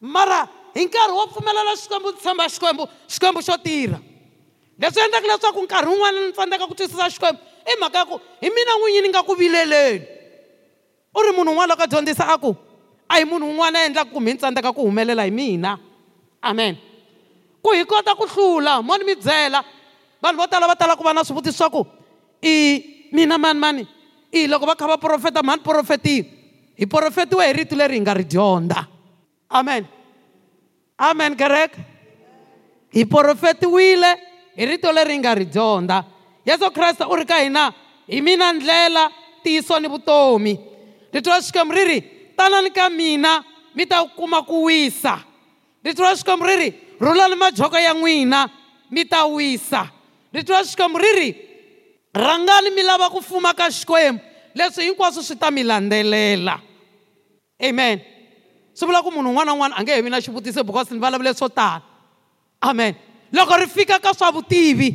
mara 0.00 0.48
hi 0.74 0.84
nkarhi 0.86 1.14
wo 1.14 1.26
pfumelela 1.30 1.72
xikwembu 1.78 2.12
tshemba 2.18 2.44
xikwembu 2.54 2.84
xikwembu 3.08 3.40
xo 3.46 3.54
tirha 3.64 3.98
leswi 4.80 5.00
endlaka 5.06 5.26
leswaku 5.28 5.60
nkarhi 5.62 5.86
wun'wana 5.90 6.18
ni 6.26 6.32
tsandzeka 6.34 6.66
ku 6.68 6.74
twisisa 6.74 7.06
xikwembu 7.10 7.38
i 7.66 7.72
mhaka 7.78 7.98
ya 8.02 8.06
ku 8.10 8.16
hi 8.40 8.48
mina 8.50 8.72
n'winyi 8.78 9.00
ni 9.02 9.08
nga 9.14 9.22
ku 9.22 9.34
vileleni 9.38 10.04
u 11.14 11.18
ri 11.22 11.30
munhu 11.32 11.50
un'wana 11.54 11.70
loko 11.70 11.82
a 11.86 11.86
dyondzisa 11.86 12.26
a 12.26 12.34
ku 12.38 12.50
a 13.08 13.14
hi 13.18 13.24
munhu 13.24 13.46
un'wana 13.46 13.78
a 13.86 13.86
endlaka 13.86 14.10
kumbe 14.10 14.30
hi 14.34 14.34
ni 14.34 14.38
tsandzeka 14.42 14.74
ku 14.74 14.82
humelela 14.90 15.22
hi 15.24 15.30
mina 15.30 15.78
amen 16.42 16.74
ku 17.62 17.70
hi 17.78 17.84
kota 17.86 18.10
ku 18.18 18.26
hlula 18.26 18.82
moni 18.82 19.04
mi 19.06 19.14
byela 19.14 19.62
vanhu 20.22 20.40
vo 20.42 20.46
tala 20.50 20.66
va 20.66 20.74
tala 20.76 20.96
ku 20.98 21.02
va 21.06 21.12
na 21.14 21.22
swivutiso 21.24 21.54
swa 21.56 21.70
ku 21.70 21.86
i 22.42 22.98
mina 23.12 23.36
na 23.36 23.38
mani 23.38 23.60
mani 23.60 23.86
i 24.32 24.46
loko 24.46 24.66
va 24.66 24.74
kha 24.78 24.86
va 24.90 24.96
profeta 24.96 25.42
mhani 25.42 25.62
profetiwa 25.68 26.24
hi 26.80 26.86
profetiwe 26.86 27.44
hi 27.48 27.52
rito 27.58 27.76
leri 27.76 27.94
hi 27.96 28.00
nga 28.00 28.14
ri 28.14 28.24
dyondza 28.24 28.86
amen 29.58 29.84
amen 30.98 31.32
kereke 31.40 31.78
hi 32.94 33.02
profetiwile 33.06 34.10
hi 34.56 34.64
rito 34.66 34.92
leri 34.92 35.12
hi 35.14 35.18
nga 35.18 35.34
ri 35.34 35.44
dyondza 35.44 36.04
yesu 36.46 36.70
kreste 36.70 37.04
u 37.12 37.16
ri 37.16 37.24
ka 37.24 37.38
hina 37.42 37.72
hi 38.06 38.20
mina 38.22 38.52
ndlela 38.52 39.10
tiyiso 39.42 39.78
ni 39.80 39.88
vutomi 39.88 40.58
rito 41.12 41.30
ra 41.30 41.40
xikwembu 41.42 41.74
ri 41.74 41.84
ri 41.84 41.98
tanani 42.36 42.70
ka 42.70 42.88
mina 42.90 43.42
mi 43.74 43.86
ta 43.86 44.04
kuma 44.16 44.42
ku 44.42 44.64
wisa 44.64 45.18
rito 45.84 46.02
ra 46.02 46.14
xikwembu 46.14 46.46
ri 46.46 46.56
ri 46.62 46.68
rhulani 47.00 47.36
majoko 47.36 47.78
ya 47.78 47.92
n'wina 47.94 48.48
mi 48.90 49.04
ta 49.04 49.26
wisa 49.26 49.88
rito 50.32 50.52
ra 50.52 50.62
xikwembu 50.62 50.98
ri 50.98 51.12
ri 51.20 51.28
rhangani 52.14 52.70
mi 52.74 52.82
lava 52.82 53.08
ku 53.10 53.20
fuma 53.20 53.52
ka 53.54 53.70
xikwembu 53.70 54.20
leswi 54.56 54.82
hinkwaswo 54.84 55.22
swi 55.22 55.34
ta 55.38 55.50
mi 55.50 55.62
landzelela 55.62 56.58
amen 57.62 58.00
swi 58.74 58.86
vula 58.86 59.02
ku 59.02 59.10
munhu 59.12 59.30
un'wana 59.30 59.46
na 59.46 59.52
un'wana 59.54 59.74
a 59.78 59.82
nge 59.82 59.92
he 59.94 60.02
vi 60.02 60.10
na 60.10 60.18
xivutiso 60.20 60.64
because 60.66 60.90
ni 60.90 60.98
vulavule 60.98 61.34
swo 61.36 61.48
tala 61.48 61.82
amen 62.62 62.94
loko 63.32 63.54
ri 63.56 63.66
fika 63.66 63.98
ka 64.02 64.12
swa 64.14 64.30
vutivi 64.32 64.88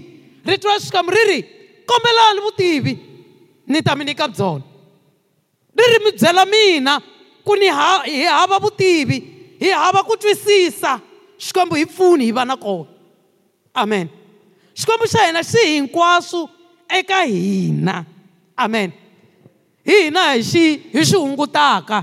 ri 0.45 0.57
twa 0.57 0.75
xikwembu 0.79 1.11
ri 1.11 1.23
ri 1.31 1.39
kombelani 1.87 2.39
vutivi 2.43 2.93
ni 3.67 3.81
ta 3.81 3.95
mi 3.95 4.03
nyika 4.05 4.27
byona 4.27 4.63
ri 5.77 5.83
ri 5.93 6.03
mi 6.03 6.11
byela 6.19 6.45
mina 6.45 6.99
ku 7.45 7.55
ni 7.55 7.71
hi 7.71 8.27
hava 8.27 8.59
vutivi 8.59 9.19
hi 9.59 9.71
hava 9.71 10.03
ku 10.03 10.17
twisisa 10.17 10.99
xikwembu 11.39 11.75
hi 11.75 11.85
pfuni 11.85 12.25
hi 12.25 12.31
va 12.31 12.43
na 12.45 12.57
kona 12.57 12.91
amen 13.73 14.07
xikwembu 14.75 15.07
xa 15.07 15.27
hina 15.27 15.43
xi 15.43 15.63
hinkwaswo 15.71 16.51
eka 16.89 17.21
hina 17.29 18.05
amen 18.57 18.93
hi 19.85 19.95
hina 20.05 20.23
hi 20.35 20.41
xi 20.41 20.63
hi 20.93 21.03
xi 21.05 21.15
hungutaka 21.17 21.97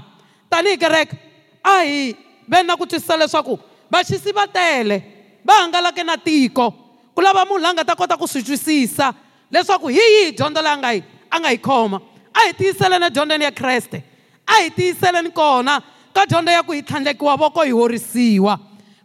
tanihi 0.50 0.76
kereke 0.80 1.16
a 1.64 1.70
hi 1.70 2.14
ve 2.48 2.62
na 2.62 2.76
ku 2.76 2.86
twisisa 2.86 3.16
leswaku 3.16 3.58
vaxisi 3.92 4.30
va 4.36 4.44
tele 4.46 4.98
va 5.46 5.54
hangalake 5.62 6.04
na 6.04 6.16
tiko 6.16 6.70
ku 7.14 7.20
lava 7.22 7.44
munhu 7.44 7.62
la 7.62 7.72
nga 7.72 7.84
ta 7.84 7.94
kota 7.94 8.16
ku 8.16 8.26
swi 8.26 8.42
twisisa 8.42 9.14
leswaku 9.50 9.88
hi 9.88 9.98
yihi 9.98 10.32
dyondzo 10.36 10.62
leyi 10.62 10.74
a 10.74 10.78
nga 10.78 10.92
yi 10.94 11.00
a 11.30 11.36
nga 11.38 11.50
yi 11.52 11.58
khoma 11.58 11.98
a 12.34 12.40
hi 12.46 12.52
tiyiseleni 12.58 13.06
edyondzweni 13.10 13.44
ya 13.44 13.50
kreste 13.50 13.98
a 14.46 14.62
hi 14.62 14.70
tiyiseleni 14.70 15.30
kona 15.32 15.80
ka 16.16 16.26
dyondzo 16.26 16.50
ya 16.52 16.62
ku 16.62 16.72
hi 16.72 16.82
tlhandlekiwa 16.82 17.36
voko 17.38 17.62
hi 17.62 17.70
horisiwa 17.70 18.58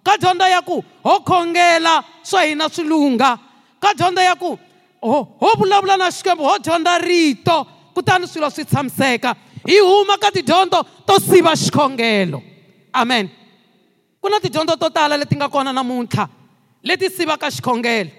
ka 0.03 0.17
dyondzo 0.17 0.45
ya 0.47 0.61
ku 0.61 0.83
ho 1.03 1.19
khongela 1.21 2.03
swa 2.23 2.41
hina 2.45 2.65
swi 2.69 2.83
lungha 2.83 3.37
ka 3.81 3.93
dyondzo 3.93 4.21
ya 4.21 4.35
ku 4.35 4.57
ho 5.01 5.37
vulavula 5.57 5.97
na 5.97 6.09
xikwembu 6.11 6.43
ho 6.43 6.57
dyondza 6.59 6.97
rito 7.01 7.67
kutani 7.93 8.27
swilo 8.27 8.49
swi 8.49 8.65
tshamiseka 8.65 9.35
hi 9.65 9.79
huma 9.79 10.17
ka 10.17 10.29
tidyondzo 10.31 10.85
to 11.05 11.19
siva 11.19 11.51
xikhongelo 11.53 12.41
amen 12.93 13.29
ku 14.21 14.29
na 14.29 14.39
tidyondzo 14.39 14.77
to 14.77 14.89
tala 14.89 15.17
leti 15.17 15.35
nga 15.35 15.49
kona 15.49 15.71
namuntlha 15.73 16.29
leti 16.83 17.09
sivaka 17.09 17.47
xikhongelo 17.51 18.11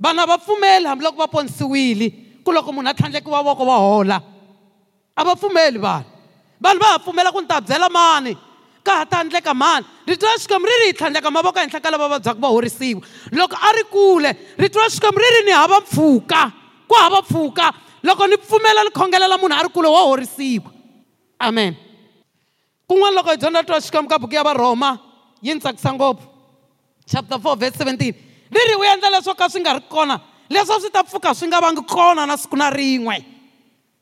vana 0.00 0.26
va 0.26 0.36
pfumeli 0.38 0.86
hambiloko 0.86 1.16
va 1.18 1.26
ponisiwile 1.28 2.10
ku 2.44 2.52
loko 2.52 2.72
munhu 2.72 2.88
a 2.90 2.94
tlhandlekiwa 2.94 3.42
voko 3.44 3.64
va 3.64 3.76
hola 3.80 4.20
a 5.16 5.22
va 5.24 5.34
pfumeli 5.36 5.78
vanhu 5.78 6.04
vanhu 6.60 6.78
va 6.80 6.88
ha 6.92 6.98
pfumela 6.98 7.32
ku 7.32 7.40
ni 7.40 7.46
ta 7.48 7.60
byela 7.60 7.88
mani 7.88 8.36
ka 8.82 8.92
ha 9.02 9.04
ta 9.06 9.20
endleka 9.22 9.54
mhani 9.54 9.86
ri 10.06 10.16
twa 10.16 10.30
xikwembu 10.38 10.66
ri 10.66 10.76
ri 10.82 10.86
hi 10.90 10.96
tlhandleka 10.98 11.30
mavoko 11.30 11.58
henhla 11.62 11.80
ka 11.80 11.90
lava 11.90 12.08
vabyaka 12.14 12.40
va 12.42 12.48
horisiwa 12.54 13.00
loko 13.38 13.56
a 13.56 13.70
ri 13.78 13.82
kule 13.90 14.30
ri 14.58 14.68
twa 14.68 14.88
xikwembu 14.90 15.20
ri 15.22 15.28
ri 15.36 15.42
ni 15.46 15.52
hava 15.56 15.78
mpfhuka 15.80 16.42
ku 16.90 16.94
hava 16.98 17.20
mpfhuka 17.22 17.66
loko 18.02 18.26
ni 18.26 18.36
pfumela 18.36 18.84
ni 18.84 18.90
khongelela 18.90 19.38
munhu 19.38 19.58
a 19.58 19.62
ri 19.62 19.68
kule 19.70 19.88
wo 19.88 20.02
horisiwa 20.10 20.70
amen 21.40 21.76
kun'wana 22.90 23.16
loko 23.16 23.30
hi 23.30 23.36
dyondza 23.38 23.62
twa 23.62 23.80
xikwembu 23.80 24.08
ka 24.10 24.18
buku 24.18 24.34
ya 24.34 24.44
varhoma 24.44 24.98
yi 25.42 25.54
ni 25.54 25.60
tsakisa 25.60 25.92
ngopfu 25.94 26.26
chapter 27.06 27.38
4 27.38 27.58
verse 27.58 27.78
17 27.84 28.14
ri 28.50 28.60
ri 28.70 28.74
u 28.76 28.82
endla 28.82 29.10
leswo 29.14 29.34
ka 29.38 29.48
swi 29.48 29.60
nga 29.62 29.78
ri 29.78 29.86
kona 29.88 30.18
leswi 30.50 30.80
swi 30.82 30.90
ta 30.90 31.04
pfuka 31.06 31.34
swi 31.34 31.46
nga 31.48 31.60
vangi 31.62 31.82
kona 31.86 32.26
na 32.26 32.36
siku 32.36 32.56
na 32.58 32.70
rin'we 32.70 33.16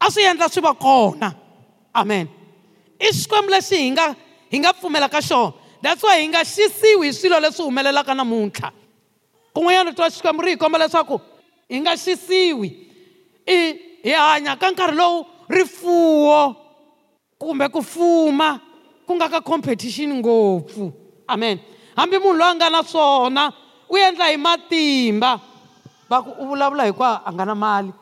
a 0.00 0.10
swi 0.10 0.24
endla 0.24 0.48
swi 0.48 0.60
va 0.64 0.72
kona 0.74 1.32
amen 1.92 2.28
i 3.00 3.12
xikwembu 3.12 3.50
lexi 3.52 3.76
hi 3.76 3.90
nga 3.92 4.08
hi 4.52 4.58
nga 4.58 4.72
pfumela 4.74 5.06
ka 5.08 5.20
xona 5.22 5.54
that's 5.80 6.02
why 6.02 6.18
hi 6.18 6.26
nga 6.28 6.42
xisiwi 6.44 7.06
hi 7.08 7.14
swilo 7.14 7.38
leswi 7.40 7.62
humelelaka 7.64 8.14
namuntlha 8.14 8.68
kun'wanyana 9.54 9.94
twa 9.94 10.10
xikwembu 10.10 10.42
ri 10.42 10.50
hi 10.58 10.58
komba 10.58 10.78
leswaku 10.78 11.16
hi 11.70 11.78
nga 11.80 11.92
xisiwi 11.96 12.68
i 13.46 13.56
hi 14.02 14.12
hanya 14.12 14.56
ka 14.58 14.70
nkarhi 14.70 14.96
lowu 14.98 15.26
rifuwo 15.48 16.56
kumbe 17.38 17.68
ku 17.72 17.80
fuma 17.82 18.60
ku 19.06 19.14
nga 19.14 19.28
ka 19.30 19.40
competition 19.40 20.18
ngopfu 20.18 20.92
amen 21.30 21.62
hambi 21.96 22.18
munhu 22.18 22.36
loyi 22.38 22.50
a 22.50 22.54
nga 22.58 22.68
na 22.70 22.82
swona 22.82 23.44
u 23.88 23.94
endla 23.96 24.26
hi 24.34 24.36
matimba 24.36 25.30
va 26.10 26.16
ku 26.22 26.30
u 26.42 26.44
vulavula 26.50 26.90
hikwalaho 26.90 27.22
a 27.22 27.30
nga 27.32 27.44
na 27.46 27.54
mali 27.54 27.92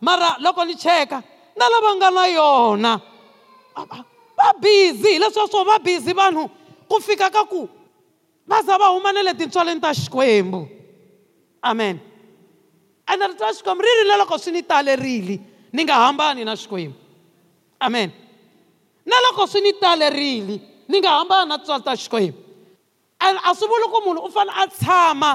mara 0.00 0.40
loko 0.40 0.64
ni 0.64 0.74
cheka 0.74 1.20
na 1.58 1.64
lava 1.68 1.90
nga 1.96 2.08
na 2.10 2.24
yona 2.26 2.92
va 4.38 4.52
busy 4.60 5.18
leswiya 5.24 5.46
swo 5.50 5.62
va 5.68 5.76
busy 5.88 6.12
vanhu 6.20 6.44
ku 6.90 6.96
fika 7.06 7.28
ka 7.34 7.42
ku 7.50 7.62
va 8.48 8.60
za 8.62 8.78
va 8.78 8.88
huma 8.94 9.12
na 9.12 9.22
le 9.26 9.32
tintswaleni 9.40 9.80
ta 9.82 9.90
xikwembu 10.00 10.60
amen 11.70 11.98
ene 13.12 13.24
rito 13.30 13.42
ra 13.44 13.52
xikwembu 13.58 13.82
ri 13.82 13.92
na 14.10 14.16
loko 14.22 14.38
swi 14.42 14.50
ni 14.56 14.62
talerile 14.72 15.36
ni 15.72 15.82
nga 15.84 15.96
hambani 16.06 16.44
na 16.44 16.54
xikwembu 16.60 16.94
amen 17.80 18.08
na 19.08 19.16
loko 19.26 19.46
swi 19.46 19.60
ni 19.62 19.72
talerile 19.82 20.56
ni 20.88 20.96
nga 21.00 21.10
hambani 21.18 21.48
na 21.48 21.58
tintswali 21.58 21.82
ta 21.84 21.94
xikwembu 22.02 22.38
and 23.26 23.36
a 23.48 23.54
swi 23.54 23.66
vuli 23.72 23.86
ku 23.94 23.98
munhu 24.06 24.22
u 24.28 24.30
fanele 24.36 24.54
a 24.62 24.66
tshama 24.68 25.32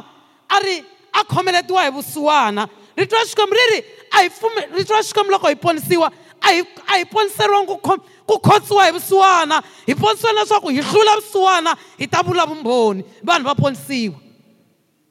a 0.50 0.58
ri 0.64 0.78
a 1.14 1.22
khomeletiwa 1.26 1.82
hi 1.86 1.92
vusiwana 1.98 2.68
rito 2.98 3.16
ra 3.16 3.26
xikwembu 3.30 3.56
ri 3.60 3.68
ri 3.76 3.80
a 4.12 4.18
hi 4.24 4.30
pfumeli 4.30 4.86
xikwembu 4.86 5.32
loko 5.32 5.48
hi 5.48 5.56
ponisiwa 5.56 6.10
a 6.44 6.48
hi 6.50 6.60
a 6.62 6.64
hi 6.86 7.04
poniseriwangi 7.06 7.68
ku 7.82 7.96
ku 8.28 8.36
khotsiwa 8.46 8.84
hi 8.86 8.92
vusiwana 8.98 9.58
hi 9.88 9.94
poniseriwa 10.02 10.40
leswaku 10.42 10.70
hi 10.76 10.82
hlula 10.90 11.14
vusiwana 11.20 11.72
hi 11.98 12.08
ta 12.08 12.20
vula 12.26 12.46
vumbhoni 12.46 13.04
vanhu 13.28 13.44
va 13.48 13.56
ponisiwa 13.56 14.16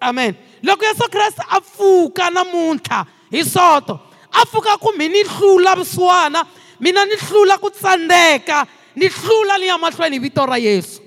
amen 0.01 0.35
loko 0.63 0.85
yesu 0.85 1.09
kreste 1.11 1.43
a 1.49 1.61
pfuka 1.61 2.31
namuntlha 2.31 3.07
hi 3.31 3.45
soto 3.45 4.01
a 4.33 4.45
pfuka 4.45 4.77
kumbe 4.77 5.09
ni 5.09 5.23
hlula 5.23 5.75
vusiwana 5.75 6.45
mina 6.81 7.05
ni 7.05 7.17
hlula 7.17 7.59
ku 7.59 7.71
tsandzeka 7.71 8.67
ni 8.97 9.09
hlula 9.09 9.59
ni 9.59 9.67
ya 9.67 9.79
mahlweni 9.79 10.17
hi 10.17 10.23
vito 10.23 10.45
ra 10.47 10.59
yesu 10.59 11.01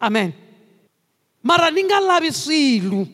amen 0.00 0.32
mara 1.42 1.70
ni 1.70 1.82
nga 1.84 2.00
lavi 2.00 2.32
swilo 2.32 3.06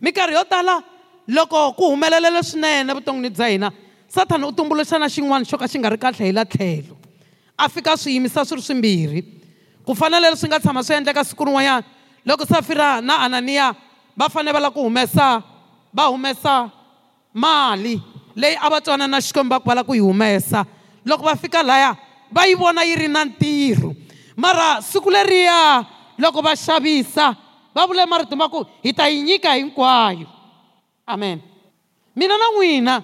minkarhi 0.00 0.34
yo 0.34 0.44
tala 0.44 0.82
loko 1.28 1.72
ku 1.72 1.84
humelelele 1.90 2.42
swinene 2.42 2.94
vuton'wini 2.94 3.30
bya 3.30 3.46
hina 3.48 3.70
sathana 4.08 4.46
u 4.48 4.52
tumbuluxa 4.52 4.98
na 4.98 5.06
xin'wana 5.08 5.44
xo 5.44 5.56
ka 5.60 5.68
xi 5.68 5.78
nga 5.78 5.90
ri 5.92 5.98
kahle 6.02 6.22
hi 6.26 6.32
la 6.32 6.44
tlhelo 6.44 6.96
a 7.62 7.68
fika 7.68 7.92
swi 8.02 8.12
swi 8.28 8.54
ri 8.56 8.62
swimbirhi 8.68 9.20
ku 9.86 9.92
fanele 9.94 10.30
leswi 10.32 10.48
nga 10.48 10.60
tshama 10.60 10.82
swi 10.82 10.94
endleka 10.98 11.24
siku 11.24 11.44
rin'wanyana 11.44 11.84
loko 12.28 12.44
safira 12.48 13.00
na 13.04 13.14
ananiya 13.28 13.76
va 14.18 14.28
fanele 14.28 14.52
va 14.56 14.60
lava 14.60 14.74
ku 14.74 14.80
humesa 14.80 15.42
va 15.92 16.04
humesa 16.08 16.70
mali 17.34 18.00
leyi 18.34 18.56
a 18.56 18.70
va 18.72 18.80
twana 18.80 19.06
na 19.08 19.20
xikwembu 19.20 19.52
va 19.54 19.60
ku 19.60 19.68
va 19.68 19.74
lava 19.74 19.86
ku 19.88 19.94
yi 19.94 20.00
humesa 20.00 20.64
loko 21.04 21.22
va 21.28 21.36
fika 21.36 21.62
laya 21.62 21.96
va 22.32 22.46
yi 22.48 22.54
vona 22.54 22.82
yi 22.88 22.94
ri 22.96 23.08
na 23.08 23.24
ntirho 23.24 23.92
mara 24.36 24.80
siku 24.80 25.10
leriya 25.10 25.84
loko 26.16 26.40
va 26.40 26.52
xavisa 26.56 27.36
va 27.76 27.86
vule 27.86 28.06
marito 28.06 28.36
ma 28.36 28.48
ku 28.48 28.64
hi 28.82 28.92
ta 28.92 29.04
yi 29.08 29.20
nyika 29.22 29.52
hinkwayo 29.56 30.24
amen 31.06 31.42
mina 32.16 32.34
na 32.40 32.46
n'wina 32.56 32.96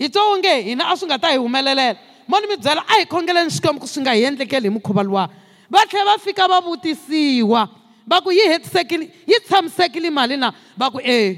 yitsongo 0.00 0.38
nge 0.38 0.54
hina 0.66 0.84
a 0.88 0.96
swi 0.96 1.06
nga 1.06 1.18
ta 1.22 1.28
hi 1.32 1.38
humelelela 1.38 1.98
mo 2.30 2.36
ni 2.40 2.46
mi 2.50 2.56
byela 2.64 2.80
a 2.92 3.00
hi 3.00 3.04
khongeleni 3.12 3.50
xikwembu 3.56 3.80
ku 3.84 3.86
swi 3.92 4.00
nga 4.02 4.16
hi 4.16 4.22
endlekeli 4.28 4.68
hi 4.68 4.72
mukhuva 4.74 5.02
luwa 5.08 5.24
va 5.72 5.80
tlhela 5.90 6.16
va 6.16 6.18
fika 6.26 6.44
va 6.52 6.58
vutisiwa 6.64 7.62
va 8.10 8.16
ku 8.24 8.30
yi 8.32 8.44
hetisekile 8.52 9.04
yi 9.30 9.36
tshamisekile 9.44 10.08
mali 10.10 10.36
na 10.40 10.48
va 10.80 10.90
ku 10.90 11.00
e 11.18 11.36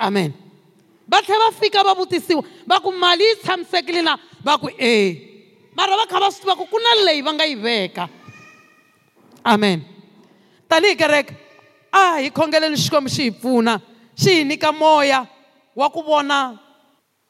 amen 0.00 0.32
va 1.08 1.20
tlhela 1.24 1.44
va 1.50 1.56
fika 1.60 1.84
va 1.86 1.92
vutisiwa 1.94 2.42
va 2.68 2.80
ku 2.80 2.90
mali 2.92 3.24
yi 3.28 3.34
tshamisekile 3.44 4.00
na 4.02 4.16
va 4.46 4.56
ku 4.58 4.68
e 4.80 4.94
mara 5.76 5.94
va 6.00 6.04
kha 6.10 6.18
va 6.22 6.28
swi 6.32 6.40
tiva 6.48 6.56
ku 6.56 6.64
ku 6.72 6.78
na 6.80 6.94
leyi 7.06 7.20
va 7.26 7.32
nga 7.36 7.44
yi 7.44 7.56
veka 7.64 8.04
amen 9.44 9.84
tanihi 10.68 10.96
kereke 10.96 11.32
a 11.92 12.24
hi 12.24 12.30
khongeleni 12.32 12.76
xikwembu 12.82 13.08
xi 13.14 13.22
hi 13.28 13.36
pfuna 13.36 13.74
xi 14.20 14.30
hi 14.40 14.44
nyika 14.48 14.72
moya 14.72 15.26
wa 15.76 15.86
ku 15.94 16.00
vona 16.02 16.63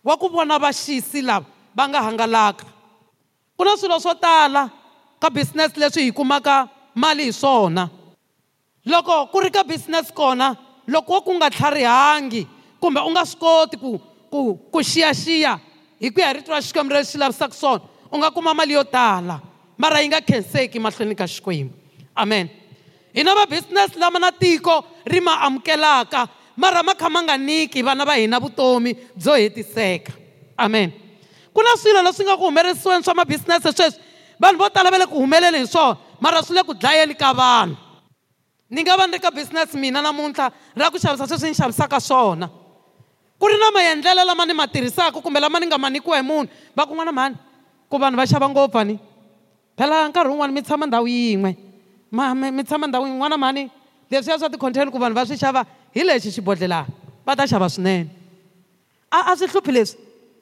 wa 0.04 0.16
ku 0.18 0.28
vona 0.28 0.58
vaxisi 0.58 1.22
lava 1.24 1.46
va 1.76 1.88
nga 1.88 2.00
hangalaka 2.04 2.64
ku 3.56 3.64
na 3.64 3.76
swilo 3.76 3.98
swo 4.00 4.14
tala 4.14 4.70
ka 5.20 5.28
business 5.30 5.74
leswi 5.76 6.04
hi 6.08 6.12
kumaka 6.12 6.68
mali 6.94 7.24
hi 7.30 7.32
swona 7.32 7.88
loko 8.86 9.26
ku 9.32 9.40
ri 9.40 9.50
ka 9.50 9.64
business 9.64 10.12
kona 10.12 10.54
loko 10.86 11.20
ku 11.24 11.32
nga 11.40 11.50
tlharihangi 11.50 12.44
kumbe 12.80 13.00
u 13.00 13.10
nga 13.16 13.24
swi 13.24 13.40
koti 13.40 13.76
ku 13.80 13.98
ku 14.32 14.40
ku 14.72 14.78
xiyaxiya 14.84 15.58
hi 16.00 16.12
ku 16.12 16.20
ya 16.20 16.28
hi 16.28 16.34
rito 16.36 16.52
ra 16.52 16.60
xikwembu 16.60 16.94
leswi 16.94 17.18
lavisaka 17.20 17.56
swona 17.56 17.82
u 18.12 18.14
nga 18.20 18.30
kuma 18.30 18.52
mali 18.54 18.76
yo 18.76 18.84
tala 18.84 19.40
mara 19.80 20.00
yi 20.04 20.08
nga 20.12 20.20
khenseki 20.20 20.78
mahlweni 20.78 21.16
ka 21.16 21.24
xikwembu 21.26 21.72
amen 22.12 22.50
hi 23.16 23.24
na 23.24 23.32
ma-business 23.34 23.96
lama 23.96 24.18
na 24.20 24.30
tiko 24.36 24.84
ri 25.08 25.20
ma 25.24 25.40
amukelaka 25.48 26.43
mara 26.56 26.82
ma 26.82 26.92
kha 27.00 27.08
ma 27.14 27.20
nga 27.26 27.34
niki 27.48 27.80
vana 27.86 28.04
va 28.08 28.14
hina 28.22 28.38
vutomi 28.44 28.90
byo 29.22 29.34
hetiseka 29.42 30.12
amen 30.64 30.88
ku 31.54 31.60
na 31.62 31.74
swilo 31.76 32.00
leswi 32.02 32.24
nga 32.24 32.36
ku 32.38 32.44
humelerisiweni 32.46 33.02
swa 33.04 33.14
ma 33.18 33.22
mabisinese 33.24 33.70
sweswi 33.76 33.98
vanhu 34.42 34.58
vo 34.62 34.68
tala 34.74 34.90
va 34.92 34.98
le 35.02 35.06
ku 35.06 35.16
humeleli 35.22 35.58
hi 35.62 35.66
swona 35.66 35.98
mara 36.22 36.42
swi 36.42 36.54
le 36.56 36.62
ku 36.62 36.72
dlayeni 36.74 37.14
ka 37.14 37.30
vanhu 37.34 37.74
ni 38.70 38.80
nga 38.82 38.96
va 38.98 39.06
ni 39.06 39.14
ri 39.16 39.20
ka 39.22 39.30
business 39.30 39.74
mina 39.74 40.00
namuntlha 40.02 40.46
ra 40.78 40.90
ku 40.90 40.98
xavisa 40.98 41.26
sweswi 41.26 41.48
ni 41.50 41.54
xavisaka 41.60 41.98
swona 42.00 42.46
ku 43.40 43.44
ri 43.50 43.56
na 43.58 43.70
maendlelo 43.74 44.22
lama 44.24 44.44
ni 44.46 44.54
ma 44.54 44.66
tirhisaka 44.68 45.18
kumbe 45.22 45.40
lama 45.40 45.58
ni 45.58 45.66
nga 45.66 45.78
ma 45.78 45.88
nikiwa 45.90 46.16
hi 46.16 46.22
munhu 46.22 46.48
va 46.76 46.86
ku 46.86 46.94
n'wana 46.94 47.12
mhani 47.12 47.36
ku 47.90 47.98
vanhu 47.98 48.16
va 48.16 48.24
xava 48.26 48.46
ngopfu 48.48 48.80
ni 48.86 48.94
phela 49.78 50.06
nkarhi 50.08 50.30
wun'wani 50.30 50.52
mi 50.54 50.62
tshama 50.62 50.86
ndhawu 50.86 51.06
yin'we 51.08 51.52
mi 52.56 52.62
tshama 52.62 52.86
ndhawu 52.86 53.04
yin'we 53.06 53.18
n'wana 53.18 53.36
mhani 53.42 53.62
leswiya 54.10 54.38
swa 54.38 54.48
ti-contain 54.48 54.90
ku 54.90 54.98
vanhu 55.02 55.16
va 55.18 55.26
swi 55.26 55.34
xava 55.36 55.62
relationship 55.94 56.44
bodlela 56.44 56.86
ba 57.24 57.34
ta 57.36 57.46
xava 57.46 57.68
swinene 57.70 58.08
a 59.10 59.30
a 59.32 59.36
swi 59.36 59.46
hluphi 59.48 59.94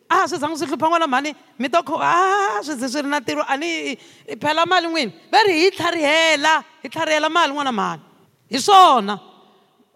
a 0.08 0.26
swi 0.26 0.38
zanga 0.40 0.56
swi 0.56 0.66
hlupha 0.68 0.88
n'wana 0.88 1.06
mhani 1.06 1.34
mi 1.58 1.68
ta 1.68 1.82
kho 1.82 1.96
a 2.00 2.62
swi 2.64 2.74
ze 2.80 2.88
swi 2.88 3.02
ri 3.02 3.08
na 3.08 3.20
ntirho 3.20 3.44
a 3.48 3.56
ni 3.56 3.96
phela 4.42 4.64
mali 4.66 4.86
n'wini 4.88 5.12
va 5.32 5.40
ri 5.46 5.52
hi 5.62 5.68
tlharihela 5.76 6.54
hi 6.82 6.88
tlharihela 6.94 7.28
mali 7.36 7.52
n'wana 7.52 7.72
mhani 7.80 8.02
hi 8.52 8.58
swona 8.66 9.14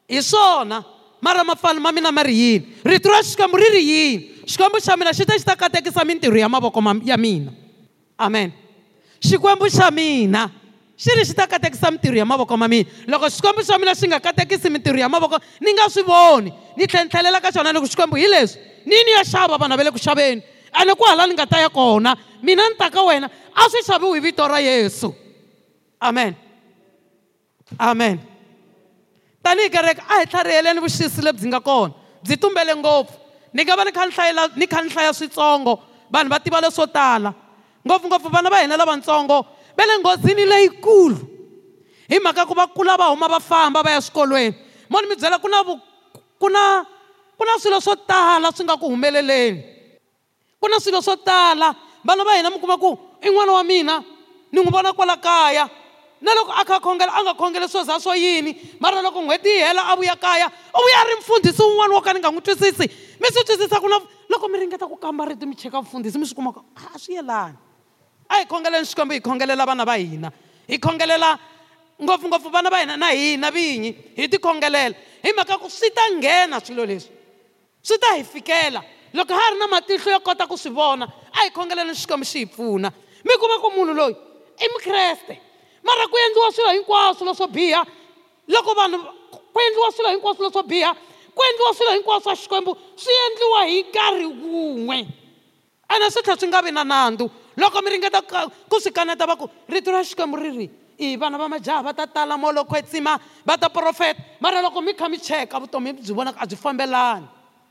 hi 0.09 0.21
swona 0.31 0.77
mara 1.25 1.43
mapfalo 1.49 1.81
ma 1.81 1.91
mina 1.93 2.13
ma 2.13 2.23
ri 2.23 2.35
yini 2.41 2.65
rito 2.93 3.09
ra 3.11 3.23
xikwembu 3.29 3.57
ri 3.63 3.69
ri 3.77 3.83
yini 3.89 4.17
xikwembu 4.53 4.77
xa 4.87 4.97
mina 4.97 5.13
xi 5.17 5.25
ta 5.25 5.33
xi 5.39 5.45
ta 5.45 5.57
katekisa 5.57 6.05
mintirho 6.05 6.37
ya 6.39 6.49
mavoko 6.49 6.81
ya 7.05 7.17
mina 7.17 7.51
amen 8.19 8.53
xikwembu 9.21 9.71
xa 9.73 9.91
mina 9.91 10.51
xi 10.97 11.11
ri 11.17 11.25
xi 11.27 11.35
ta 11.37 11.47
katekisa 11.47 11.91
mitirho 11.91 12.17
ya 12.17 12.25
mavoko 12.25 12.57
ma 12.57 12.67
mina 12.69 12.89
loko 13.07 13.29
xikwembu 13.29 13.61
xa 13.63 13.79
mina 13.79 13.95
xi 13.95 14.07
nga 14.09 14.21
katekisi 14.21 14.71
mintirho 14.71 14.99
ya 14.99 15.09
mavoko 15.09 15.37
ni 15.61 15.71
nga 15.77 15.89
swi 15.91 16.03
voni 16.03 16.51
ni 16.77 16.87
tlhe 16.87 17.05
tlhelela 17.09 17.41
ka 17.41 17.53
xona 17.53 17.73
ni 17.73 17.81
xikwembu 17.85 18.17
hi 18.17 18.27
leswi 18.27 18.61
ni 18.87 18.97
ni 19.05 19.11
ya 19.13 19.23
xava 19.25 19.59
vana 19.59 19.77
va 19.77 19.83
le 19.85 19.91
ku 19.93 19.99
xaveni 19.99 20.41
a 20.73 20.95
ku 20.97 21.05
hala 21.05 21.27
ni 21.27 21.35
nga 21.35 21.47
ta 21.47 21.61
ya 21.61 21.69
kona 21.69 22.17
mina 22.43 22.63
ni 22.69 22.77
ta 22.79 22.91
ka 22.91 23.03
wena 23.05 23.31
a 23.55 23.69
swi 23.69 23.83
xaviwi 23.85 24.17
hi 24.17 24.21
vito 24.21 24.47
ra 24.49 24.59
yesu 24.59 25.13
amen 26.01 26.35
amen 27.79 28.19
tanihi 29.43 29.69
kereke 29.71 30.01
a 30.01 30.21
hi 30.21 30.27
tlhariheleni 30.27 30.81
vuxisi 30.81 31.21
lebyi 31.23 31.45
nga 31.49 31.61
kona 31.61 31.93
byi 32.27 32.37
tumbele 32.41 32.73
ngopfu 32.75 33.13
ni 33.53 33.63
nga 33.65 33.77
va 33.77 33.85
ni 33.85 33.93
kha 33.93 34.07
ni 34.07 34.13
hlayela 34.13 34.49
ni 34.57 34.67
kha 34.67 34.81
ni 34.83 34.89
hlaya 34.89 35.13
switsongo 35.13 35.79
vanhu 36.11 36.29
va 36.33 36.41
tiva 36.41 36.61
leswo 36.61 36.87
tala 36.89 37.35
ngopfungopfu 37.85 38.33
vana 38.33 38.49
va 38.49 38.65
hina 38.65 38.77
lavatsongo 38.81 39.47
va 39.77 39.85
le 39.87 39.99
nghozini 39.99 40.45
leyikulu 40.45 41.17
hi 42.09 42.19
mhaka 42.19 42.47
ku 42.47 42.55
va 42.55 42.67
kula 42.67 42.97
va 42.97 43.11
huma 43.13 43.29
va 43.29 43.39
famba 43.41 43.83
va 43.85 43.91
ya 43.91 44.01
swikolweni 44.01 44.55
mo 44.91 45.01
ni 45.01 45.07
mi 45.09 45.15
byela 45.15 45.39
ku 45.39 45.49
na 45.49 45.61
ku 46.41 46.49
na 46.49 46.85
ku 47.39 47.45
na 47.45 47.59
swilo 47.61 47.79
swo 47.81 47.95
tala 48.09 48.49
swi 48.57 48.65
nga 48.65 48.77
ku 48.81 48.87
humeleleni 48.89 49.61
ku 50.61 50.67
na 50.71 50.81
swilo 50.81 51.01
swo 51.03 51.17
tala 51.21 51.75
vana 52.05 52.25
va 52.25 52.37
hina 52.37 52.49
mi 52.51 52.59
kuma 52.59 52.79
ku 52.79 52.97
i 53.21 53.29
n'wana 53.31 53.53
wa 53.53 53.63
mina 53.65 54.01
ni 54.53 54.57
n'wi 54.63 54.71
vona 54.73 54.93
kwala 54.97 55.17
kaya 55.21 55.69
na 56.25 56.33
loko 56.35 56.53
a 56.53 56.65
kha 56.65 56.81
khongela 56.81 57.13
a 57.13 57.21
nga 57.23 57.35
khongeli 57.37 57.69
swo 57.69 57.85
za 57.85 58.01
swo 58.01 58.15
yini 58.17 58.57
mara 58.81 59.03
loko 59.03 59.21
n'hweti 59.21 59.49
yi 59.51 59.61
hela 59.61 59.89
a 59.93 59.97
vuya 59.97 60.17
kaya 60.17 60.49
u 60.73 60.81
vuya 60.81 61.01
ri 61.09 61.15
mfundhisi 61.21 61.63
wun'wana 61.63 61.95
wo 61.95 62.01
ka 62.01 62.15
ni 62.15 62.19
nga 62.21 62.31
n'wi 62.33 62.41
twisisi 62.43 62.87
mi 63.21 63.29
swi 63.33 63.45
twisisa 63.45 63.81
ku 63.83 63.89
na 63.89 64.01
loko 64.31 64.49
mi 64.49 64.59
ringeta 64.59 64.87
ku 64.89 64.97
kamba 64.97 65.27
rito 65.29 65.45
mi 65.47 65.55
cheka 65.57 65.83
mfundhisi 65.83 66.17
mi 66.19 66.25
swi 66.27 66.35
kumaka 66.35 66.61
a 66.77 66.95
ah, 66.95 66.99
swi 66.99 67.15
yelani 67.21 67.57
a 68.29 68.35
hi 68.39 68.47
khongeleni 68.47 68.87
xikwembu 68.87 69.15
hi 69.15 69.21
khongelela 69.21 69.67
vana 69.67 69.85
va 69.85 69.95
hina 69.97 70.31
hi 70.69 70.79
khongelela 70.79 71.39
ngopfungopfu 72.03 72.51
vana 72.51 72.71
va 72.71 72.81
hina 72.83 72.97
na 72.97 73.11
hina 73.15 73.51
vinyi 73.55 73.91
hi 74.19 74.29
tikhongelela 74.29 74.97
hi 75.23 75.33
mhaka 75.37 75.59
ku 75.59 75.69
swi 75.71 75.91
ta 75.95 76.05
nghena 76.15 76.59
swilo 76.61 76.85
leswi 76.87 77.15
swi 77.83 77.99
ta 77.99 78.15
hi 78.17 78.25
fikela 78.25 78.83
loko 79.13 79.35
ha 79.35 79.51
ri 79.53 79.59
na 79.59 79.67
matihlo 79.67 80.11
yo 80.13 80.21
kota 80.21 80.47
ku 80.47 80.57
swi 80.59 80.71
vona 80.71 81.07
a 81.33 81.39
hi 81.43 81.51
khongeleni 81.51 81.95
xikwembu 81.95 82.25
xi 82.25 82.39
hi 82.39 82.47
pfuna 82.47 82.93
mi 83.25 83.37
kuma 83.41 83.59
ku 83.61 83.71
munhu 83.77 83.95
loyi 83.95 84.17
i 84.61 84.67
mukreste 84.73 85.39
mara 85.85 86.09
ku 86.09 86.17
endliwa 86.17 86.53
swilo 86.53 86.71
hinkwaswo 86.73 87.25
leswo 87.31 87.47
biha 87.47 87.83
loko 88.49 88.75
vanhu 88.75 88.99
ku 89.55 89.61
endliwa 89.67 89.93
swilo 89.93 90.11
hinkwaswo 90.11 90.43
leswo 90.47 90.63
biha 90.63 90.93
ku 91.35 91.43
endliwa 91.51 91.75
swilo 91.75 91.93
hinkwaswo 91.93 92.23
swa 92.23 92.37
xikwembu 92.43 92.77
swi 92.97 93.13
endliwa 93.31 93.61
hi 93.71 93.83
nkarhi 93.83 94.27
wun'we 94.27 94.99
ene 95.97 96.11
swi 96.11 96.23
tlhela 96.23 96.39
swi 96.41 96.49
nga 96.49 96.63
vi 96.63 96.73
na 96.73 96.85
nandzu 96.85 97.31
loko 97.57 97.81
mi 97.83 97.89
ringeta 97.97 98.21
ku 98.69 98.77
swi 98.81 98.93
kaneta 98.93 99.27
va 99.27 99.35
ku 99.37 99.49
rito 99.69 99.91
ra 99.91 100.05
xikwembu 100.05 100.37
ri 100.37 100.51
ri 100.57 100.67
i 101.01 101.17
vana 101.17 101.37
va 101.41 101.49
majaha 101.49 101.83
va 101.83 101.93
ta 101.97 102.07
tala 102.07 102.37
moloko 102.37 102.77
etsima 102.77 103.17
va 103.45 103.57
ta 103.57 103.69
profeta 103.73 104.21
mara 104.41 104.61
loko 104.63 104.81
mi 104.85 104.93
kha 104.95 105.09
mi 105.09 105.19
cheka 105.19 105.59
vutomi 105.59 105.93
byi 105.97 106.13
vonaka 106.13 106.41
a 106.45 106.47
byi 106.47 106.57
fambelani 106.61 107.27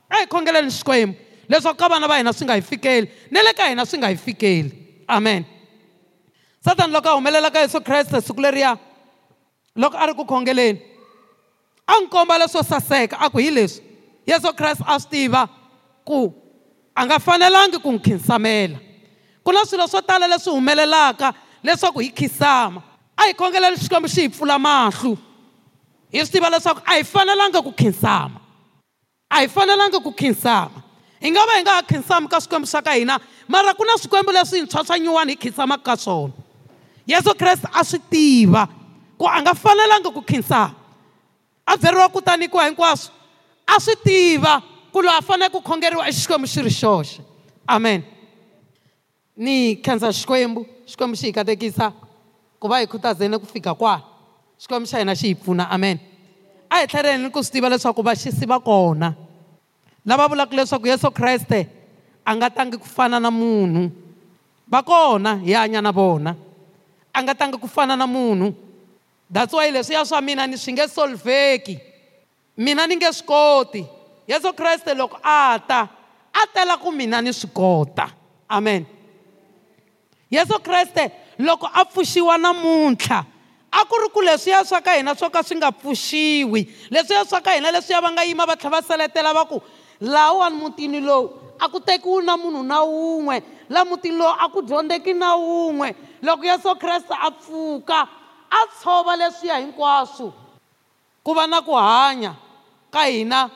a 0.10 0.16
hi 0.26 0.28
khongeleni 0.28 0.72
xikwembu 0.74 1.18
leswaku 1.50 1.78
ka 1.78 1.88
vana 1.90 2.08
va 2.08 2.18
hina 2.18 2.34
swi 2.34 2.46
nga 2.50 2.56
hi 2.58 2.62
fikeli 2.66 3.08
na 3.32 3.42
le 3.46 3.54
ka 3.54 3.70
hina 3.70 3.86
swi 3.86 3.98
nga 4.02 4.08
hi 4.10 4.18
fikeli 4.18 5.04
amen 5.08 5.46
satani 6.66 6.94
loko 6.94 7.10
a 7.14 7.16
humelela 7.22 7.52
ka 7.54 7.60
yesu 7.62 7.80
kreste 7.82 8.22
siku 8.22 8.42
leriya 8.42 8.74
loko 9.78 9.98
a 9.98 10.06
ri 10.10 10.14
ku 10.18 10.26
khongeleni 10.26 10.80
a 11.88 11.94
n'wi 12.02 12.10
komba 12.10 12.38
leswo 12.42 12.64
saseka 12.66 13.18
a 13.22 13.30
ku 13.30 13.38
hi 13.40 13.52
leswi 13.54 13.84
yesu 14.26 14.50
kreste 14.58 14.82
a 14.88 14.98
swi 15.00 15.10
tiva 15.14 15.46
ku 16.04 16.34
a 16.98 17.06
nga 17.06 17.20
fanelangi 17.22 17.78
ku 17.82 17.92
n'wi 17.94 18.02
khinsamela 18.02 18.85
ku 19.46 19.52
na 19.54 19.64
swilo 19.64 19.88
swo 19.88 20.02
tala 20.02 20.28
leswi 20.28 20.52
humelelaka 20.54 21.34
leswaku 21.64 22.00
hi 22.00 22.10
khisama 22.12 22.82
a 23.18 23.22
hi 23.28 23.34
khongeleli 23.34 23.78
xikwembu 23.78 24.10
xi 24.10 24.22
hi 24.26 24.30
pfula 24.34 24.58
mahlo 24.60 25.14
hi 26.12 26.26
swi 26.26 26.32
tiva 26.34 26.50
leswaku 26.50 26.82
a 26.90 26.98
hi 26.98 27.04
fanelanga 27.04 27.62
ku 27.62 27.72
khinsama 27.78 28.42
a 29.30 29.36
hi 29.40 29.48
fanelanga 29.48 30.02
ku 30.04 30.12
khinsama 30.12 30.82
hi 31.22 31.30
nga 31.30 31.46
va 31.50 31.58
hi 31.58 31.62
nga 31.64 31.76
ha 31.78 31.84
khinsami 31.92 32.28
ka 32.28 32.40
swikwembu 32.42 32.66
swa 32.68 32.82
ka 32.82 32.94
hina 32.98 33.20
mara 33.48 33.74
ku 33.74 33.86
na 33.86 33.98
swikwembu 33.98 34.32
leswi 34.34 34.58
hintshwa 34.64 34.86
swa 34.86 35.00
nyuwani 35.00 35.34
hi 35.38 35.38
khinsamaka 35.38 35.84
ka 35.86 35.96
swona 35.98 36.34
yesu 37.08 37.38
kreste 37.38 37.70
a 37.74 37.84
swi 37.86 38.00
tiva 38.12 38.66
ku 39.18 39.30
a 39.30 39.42
nga 39.42 39.54
fanelanga 39.54 40.10
ku 40.10 40.22
khinsama 40.26 40.74
a 41.68 41.78
byeriwa 41.78 42.10
ku 42.14 42.22
ta 42.22 42.34
nyikiwa 42.38 42.66
hinkwaswo 42.66 43.14
a 43.68 43.80
swi 43.80 43.96
tiva 44.06 44.58
ku 44.92 45.02
loyi 45.06 45.18
a 45.20 45.22
fanele 45.22 45.52
ku 45.54 45.62
khongeriwa 45.62 46.08
e 46.10 46.12
xikwembu 46.12 46.48
xi 46.50 46.62
ri 46.62 46.72
xoxe 46.74 47.22
amen 47.68 48.02
ni 49.36 49.76
khensa 49.84 50.12
xikwembu 50.14 50.66
xikwembu 50.88 51.16
xi 51.18 51.28
hi 51.28 51.32
katekisa 51.34 51.92
ku 52.60 52.68
va 52.68 52.78
hi 52.80 52.86
khutazeni 52.88 53.40
ku 53.40 53.46
fika 53.46 53.74
kwaha 53.76 54.00
xikwembu 54.60 54.88
xa 54.88 55.00
hina 55.00 55.16
xi 55.16 55.28
hi 55.28 55.36
pfuna 55.36 55.64
amen 55.70 55.98
a 56.70 56.76
hi 56.82 56.86
tlheleni 56.88 57.30
ku 57.32 57.44
swi 57.44 57.52
tiva 57.54 57.70
leswaku 57.70 58.02
vaxisi 58.04 58.46
va 58.50 58.60
kona 58.60 59.12
lava 60.08 60.28
vulaka 60.28 60.56
leswaku 60.56 60.88
yesu 60.88 61.12
kreste 61.12 61.68
a 62.26 62.32
nga 62.36 62.50
tangi 62.50 62.78
ku 62.78 62.88
fana 62.88 63.20
na 63.20 63.30
munhu 63.32 63.90
va 64.72 64.82
kona 64.84 65.36
hi 65.44 65.54
hanya 65.54 65.82
na 65.82 65.92
vona 65.92 66.32
a 67.14 67.20
nga 67.24 67.34
tangi 67.36 67.58
ku 67.62 67.68
fana 67.68 67.96
na 67.96 68.06
munhu 68.08 68.54
that's 69.34 69.54
why 69.54 69.72
leswiya 69.72 70.06
swa 70.06 70.22
mina 70.22 70.48
ni 70.48 70.58
swi 70.58 70.72
nge 70.74 70.88
solveki 70.88 71.80
mina 72.58 72.88
ni 72.88 72.96
nge 72.96 73.12
swi 73.14 73.26
koti 73.28 73.84
yesu 74.28 74.54
kreste 74.54 74.94
loko 74.96 75.18
a 75.24 75.60
ta 75.68 75.90
a 76.34 76.42
tela 76.54 76.78
ku 76.78 76.92
mina 76.92 77.22
ni 77.22 77.34
swi 77.34 77.50
kota 77.54 78.08
amen 78.48 78.86
yesu 80.36 80.60
kreste 80.60 81.12
loko 81.40 81.70
a 81.74 81.86
pfuxiwa 81.86 82.38
namuntlha 82.38 83.26
a 83.76 83.80
ku 83.86 83.96
ri 84.02 84.08
ku 84.14 84.22
leswiya 84.22 84.64
swa 84.66 84.82
ka 84.82 84.96
hina 84.96 85.16
swo 85.16 85.30
ka 85.30 85.42
swi 85.44 85.56
nga 85.60 85.72
pfuxiwi 85.72 86.62
leswiya 86.94 87.26
swa 87.28 87.40
ka 87.44 87.52
hina 87.56 87.72
leswiya 87.72 88.02
va 88.04 88.10
nga 88.14 88.24
yima 88.26 88.46
va 88.50 88.56
tlhela 88.56 88.80
va 88.80 88.88
seletela 88.88 89.32
va 89.38 89.44
ku 89.52 89.58
lawani 90.02 90.56
mutini 90.58 91.00
lowu 91.00 91.28
a 91.64 91.70
ku 91.70 91.80
tekiwi 91.80 92.24
na 92.26 92.38
munhu 92.38 92.64
na 92.64 92.80
wun'we 92.84 93.38
laha 93.70 93.86
mutini 93.86 94.16
lowu 94.18 94.34
a 94.44 94.50
ku 94.54 94.62
dyondzeki 94.62 95.14
na 95.14 95.30
wun'we 95.36 95.90
loko 96.26 96.44
yesu 96.46 96.72
kreste 96.80 97.14
a 97.16 97.30
pfuka 97.32 98.00
a 98.52 98.62
tshova 98.80 99.14
leswiya 99.20 99.56
hinkwaswo 99.60 100.28
ku 101.24 101.34
va 101.34 101.48
na 101.48 101.62
ku 101.62 101.74
hanya 101.76 102.32
ka 102.94 103.02
hina 103.12 103.50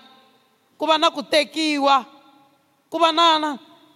ku 0.80 0.86
va 0.86 0.98
na 0.98 1.10
ku 1.12 1.24
tekiwa 1.24 2.06
ku 2.92 2.98
va 3.00 3.12
na 3.12 3.39
na 3.39 3.50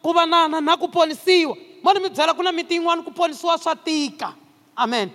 ku 0.03 0.11
va 0.13 0.25
na 0.25 0.47
na 0.51 0.59
na 0.61 0.75
ku 0.77 0.87
ponisiwa 0.87 1.55
mo 1.83 1.91
ni 1.93 1.99
mi 1.99 2.09
byela 2.09 2.31
ku 2.33 2.41
na 2.41 2.51
miti 2.55 2.75
yin'wana 2.79 3.03
ku 3.03 3.11
ponisiwa 3.11 3.59
swa 3.59 3.75
tika 3.75 4.31
amen 4.77 5.11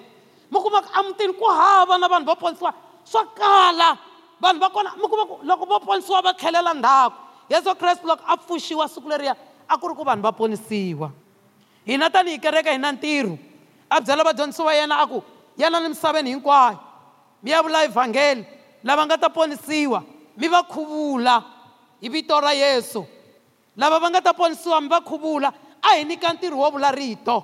mi 0.53 0.59
kuma 0.61 0.83
ku 0.85 0.89
emutini 1.01 1.33
ku 1.33 1.49
hava 1.49 1.97
na 1.99 2.09
vanhu 2.09 2.27
vo 2.29 2.37
ponisiwa 2.37 2.73
swa 3.05 3.25
kala 3.35 3.97
vanhu 4.43 4.61
va 4.61 4.69
kona 4.69 4.93
mi 5.01 5.09
kuma 5.09 5.25
ku 5.25 5.41
loko 5.43 5.65
vo 5.65 5.81
ponisiwa 5.81 6.21
va 6.23 6.33
tlhelela 6.37 6.75
ndhaku 6.75 7.17
yesu 7.51 7.75
kreste 7.75 8.05
loko 8.07 8.23
a 8.29 8.37
pfuxiwa 8.37 8.89
siku 8.89 9.09
leriya 9.09 9.35
a 9.69 9.79
ku 9.81 9.89
ri 9.89 9.95
ku 9.97 10.05
vanhu 10.05 10.23
va 10.23 10.33
ponisiwa 10.33 11.11
hina 11.89 12.11
tanihi 12.11 12.39
kereke 12.39 12.71
hi 12.71 12.79
na 12.79 12.93
ntirho 12.93 13.39
a 13.91 14.01
byela 14.05 14.25
vadyondzisi 14.29 14.63
va 14.63 14.75
yena 14.77 15.01
a 15.01 15.07
ku 15.09 15.25
yena 15.57 15.81
ni 15.81 15.89
misaveni 15.89 16.31
hinkwayo 16.35 16.79
mi 17.43 17.51
ya 17.51 17.63
vula 17.63 17.85
evhangeli 17.85 18.45
lava 18.85 19.07
nga 19.07 19.17
ta 19.19 19.29
ponisiwa 19.31 20.05
mi 20.37 20.49
va 20.49 20.63
khuvula 20.69 21.43
hi 22.01 22.09
vito 22.13 22.41
ra 22.41 22.53
yesu 22.53 23.01
lava 23.77 23.99
va 23.99 24.11
nga 24.11 24.21
ta 24.21 24.33
ponisiwa 24.37 24.81
mi 24.83 24.89
va 24.89 25.01
khuvula 25.01 25.53
a 25.91 25.95
hi 25.97 26.05
nyika 26.05 26.33
ntirho 26.33 26.57
wo 26.59 26.71
vula 26.71 26.93
rito 26.93 27.43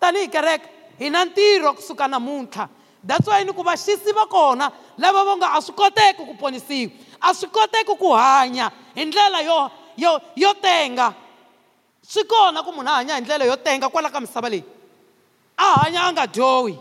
tanihi 0.00 0.28
kereke 0.30 0.66
hi 0.98 1.10
na 1.10 1.24
ntirho 1.24 1.72
kusuka 1.74 2.08
namuntlha 2.08 2.68
datswayi 3.04 3.44
ni 3.44 3.52
ku 3.52 3.62
vaxisi 3.62 4.12
va 4.14 4.26
kona 4.26 4.70
lava 4.98 5.24
va 5.26 5.34
nga 5.36 5.48
a 5.52 5.62
swi 5.62 5.74
koteki 5.74 6.22
ku 6.26 6.34
ponisiwa 6.38 6.92
a 7.20 7.34
swi 7.34 7.48
koteki 7.50 7.94
ku 7.98 8.12
hanya 8.14 8.70
hi 8.94 9.04
ndlela 9.04 9.40
yo 9.42 9.70
yo 9.96 10.18
yo 10.36 10.54
tenga 10.54 11.14
swi 12.02 12.22
kona 12.24 12.62
ku 12.62 12.70
munhu 12.72 12.88
a 12.90 12.94
hanya 12.94 13.14
hi 13.14 13.20
ndlela 13.20 13.44
yo 13.44 13.56
tenga 13.56 13.88
kwalaho 13.88 14.14
ka 14.14 14.20
misava 14.20 14.48
leyi 14.48 14.64
a 15.56 15.66
hanya 15.82 16.00
a 16.06 16.12
nga 16.12 16.26
dyohi 16.26 16.78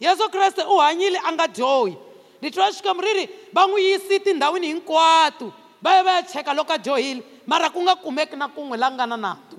yesu 0.00 0.28
kreste 0.30 0.62
u 0.62 0.76
hanyile 0.78 1.18
a 1.24 1.32
nga 1.32 1.46
dyohi 1.48 1.96
ni 2.40 2.50
twa 2.50 2.68
xikwembu 2.72 3.02
ri 3.02 3.12
ri 3.12 3.24
va 3.54 3.66
n'wi 3.66 3.80
yisi 3.86 4.20
tindhawini 4.20 4.66
hinkwato 4.70 5.52
va 5.82 5.94
ya 5.96 6.02
va 6.04 6.12
ya 6.12 6.22
cheka 6.22 6.54
loko 6.54 6.72
a 6.72 6.78
dyohile 6.78 7.22
mara 7.46 7.70
ku 7.70 7.80
nga 7.82 7.96
kumeki 7.96 8.36
na 8.36 8.48
kun'we 8.48 8.76
la 8.78 8.88
nga 8.90 9.06
na 9.06 9.16
nandu 9.16 9.58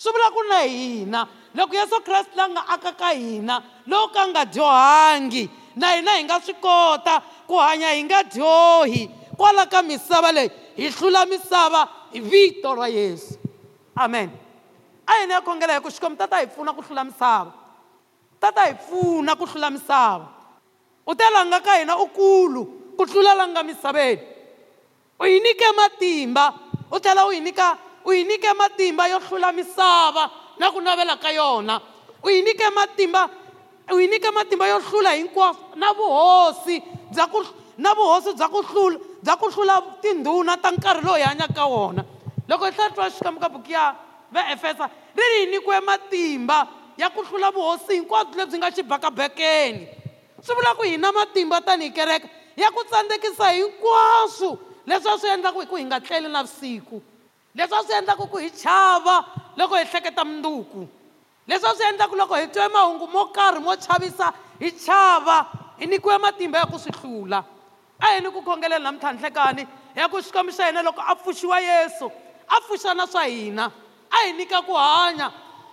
swi 0.00 0.08
vula 0.16 0.28
ku 0.32 0.40
na 0.48 0.60
hina 0.64 1.20
loko 1.52 1.76
yesu 1.76 2.00
kreste 2.00 2.32
la 2.32 2.48
nga 2.48 2.62
akaka 2.74 3.12
hina 3.12 3.56
lowu 3.84 4.08
ka 4.08 4.22
nga 4.32 4.42
dyohangi 4.48 5.44
na 5.76 5.92
hina 6.00 6.12
hi 6.16 6.24
nga 6.24 6.40
swi 6.40 6.56
kota 6.56 7.20
ku 7.44 7.60
hanya 7.60 7.92
hi 7.92 8.00
nga 8.08 8.24
dyohi 8.24 9.12
kwala 9.36 9.68
ka 9.68 9.84
misava 9.84 10.32
leyi 10.32 10.48
hi 10.80 10.88
hlula 10.96 11.28
misava 11.28 11.84
hi 12.16 12.18
vito 12.24 12.72
ra 12.72 12.88
yesu 12.88 13.36
amen 13.92 14.32
a 15.04 15.12
hina 15.20 15.36
ya 15.44 15.44
khongela 15.44 15.76
hi 15.76 15.84
ku 15.84 15.92
xikwembu 15.92 16.16
tata 16.16 16.40
hi 16.40 16.46
pfuna 16.48 16.72
ku 16.72 16.80
hlula 16.80 17.04
misava 17.04 17.52
tata 18.40 18.60
hi 18.72 18.72
pfuna 18.80 19.36
ku 19.36 19.44
hlula 19.52 19.68
misava 19.68 20.26
u 21.06 21.12
te 21.14 21.28
langa 21.28 21.60
ka 21.60 21.76
hina 21.76 22.00
u 22.00 22.08
kulu 22.08 22.96
ku 22.96 23.04
tlula 23.04 23.36
langa 23.36 23.60
misaveni 23.62 24.22
u 25.20 25.22
hi 25.28 25.36
nyike 25.44 25.68
matimba 25.76 26.44
u 26.92 26.96
tlhela 27.00 27.26
u 27.28 27.36
hi 27.36 27.40
nyika 27.44 27.68
u 28.04 28.12
yi 28.12 28.24
nyike 28.24 28.48
matimba 28.58 29.08
yo 29.10 29.18
hlula 29.20 29.52
misava 29.52 30.30
na 30.58 30.70
ku 30.70 30.80
navela 30.80 31.16
ka 31.20 31.28
yona 31.30 31.80
u 32.24 32.28
yi 32.30 32.42
nyike 32.42 32.66
matimba 32.74 33.28
u 33.92 33.98
yi 33.98 34.06
nyike 34.08 34.30
matimba 34.30 34.68
yo 34.68 34.78
hlula 34.88 35.10
hinkwaswo 35.10 35.56
na 35.76 35.92
vuhosi 35.92 36.80
bya 37.12 37.26
ku 37.30 37.44
na 37.78 37.92
vuhosi 37.94 38.30
bya 38.38 38.48
ku 38.48 38.60
hlula 38.62 38.96
bya 39.24 39.34
ku 39.40 39.46
hlula 39.50 39.76
tindhuna 40.02 40.56
ta 40.62 40.70
nkarhi 40.70 41.04
lowu 41.04 41.16
hi 41.16 41.22
hanyaka 41.22 41.54
ka 41.54 41.64
wona 41.66 42.04
loko 42.48 42.64
hi 42.64 42.70
hlatwa 42.72 43.10
xikamu 43.10 43.40
ka 43.40 43.48
buki 43.48 43.72
ya 43.72 43.94
va 44.32 44.40
efesa 44.54 44.90
ri 45.16 45.24
ri 45.34 45.40
yi 45.44 45.46
nyikiwe 45.52 45.80
matimba 45.80 46.66
ya 46.96 47.10
ku 47.10 47.20
hlula 47.22 47.50
vuhosi 47.50 47.92
hinkwabyo 47.94 48.36
lebyi 48.40 48.58
nga 48.58 48.70
xibakabekeni 48.74 49.86
swi 50.42 50.54
vula 50.54 50.74
ku 50.74 50.82
hi 50.82 50.96
na 50.96 51.12
matimba 51.12 51.60
tanihi 51.60 51.92
kereka 51.92 52.28
ya 52.56 52.70
ku 52.72 52.80
tsandzekisa 52.84 53.52
hinkwaswo 53.56 54.56
leswi 54.86 55.10
a 55.10 55.18
swi 55.18 55.28
endlaka 55.28 55.60
hi 55.60 55.66
ku 55.66 55.76
hi 55.76 55.84
nga 55.84 56.00
tleli 56.00 56.28
navusiku 56.28 57.00
leswi 57.60 57.80
a 57.80 57.84
swi 57.84 57.92
endlaka 58.00 58.26
ku 58.28 58.38
hi 58.38 58.50
chava 58.50 59.24
loko 59.56 59.74
hi 59.76 59.84
hleketa 59.84 60.24
munduku 60.24 60.88
leswi 61.48 61.66
a 61.68 61.72
swi 61.76 61.84
endlaka 61.90 62.16
loko 62.18 62.34
hi 62.34 62.46
twe 62.48 62.66
mahungu 62.72 63.06
mo 63.12 63.26
karhi 63.36 63.60
mo 63.62 63.76
chavisa 63.76 64.32
hi 64.58 64.70
chava 64.72 65.38
hi 65.78 65.86
nyikiwe 65.86 66.18
matimba 66.18 66.58
ya 66.60 66.66
ku 66.66 66.78
swi 66.78 66.92
hlula 67.02 67.44
a 68.00 68.06
hi 68.16 68.20
ni 68.20 68.30
ku 68.30 68.40
khongeleni 68.40 68.84
namuntlha 68.84 69.12
nhlekani 69.12 69.66
ya 69.96 70.08
ku 70.08 70.18
xikwembu 70.22 70.52
xa 70.52 70.66
hina 70.70 70.82
loko 70.82 71.00
a 71.00 71.14
pfuxiwa 71.14 71.60
yesu 71.60 72.10
a 72.48 72.60
pfuxa 72.64 72.94
na 72.94 73.06
swa 73.06 73.24
hina 73.28 73.70
a 74.12 74.16
hi 74.26 74.32
nyika 74.32 74.62
ku 74.62 74.72
hanya 74.74 75.28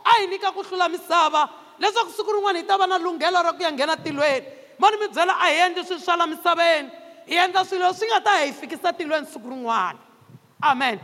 a 0.06 0.12
hi 0.19 0.28
nyika 0.28 0.52
ku 0.52 0.62
hlula 0.67 0.89
misava 0.89 1.47
leswaku 1.80 2.12
siku 2.12 2.32
rin'wana 2.36 2.60
hi 2.60 2.65
ta 2.67 2.78
va 2.78 2.88
na 2.88 2.97
lunghelo 3.00 3.41
ra 3.43 3.54
ku 3.56 3.63
ya 3.63 3.71
nghena 3.71 3.95
tilweni 3.97 4.43
mani 4.80 4.97
mi 5.00 5.08
byela 5.08 5.34
a 5.39 5.47
hi 5.56 5.60
endli 5.65 5.86
swilo 5.88 6.02
swa 6.04 6.15
la 6.19 6.28
misaveni 6.28 6.89
hi 7.26 7.36
endla 7.47 7.63
swilo 7.65 7.93
swi 7.93 8.08
nga 8.12 8.19
ta 8.21 8.41
hi 8.43 8.52
fikisa 8.54 8.91
tilweni 8.93 9.28
siku 9.32 9.47
rin'wana 9.50 10.00
amen 10.62 11.00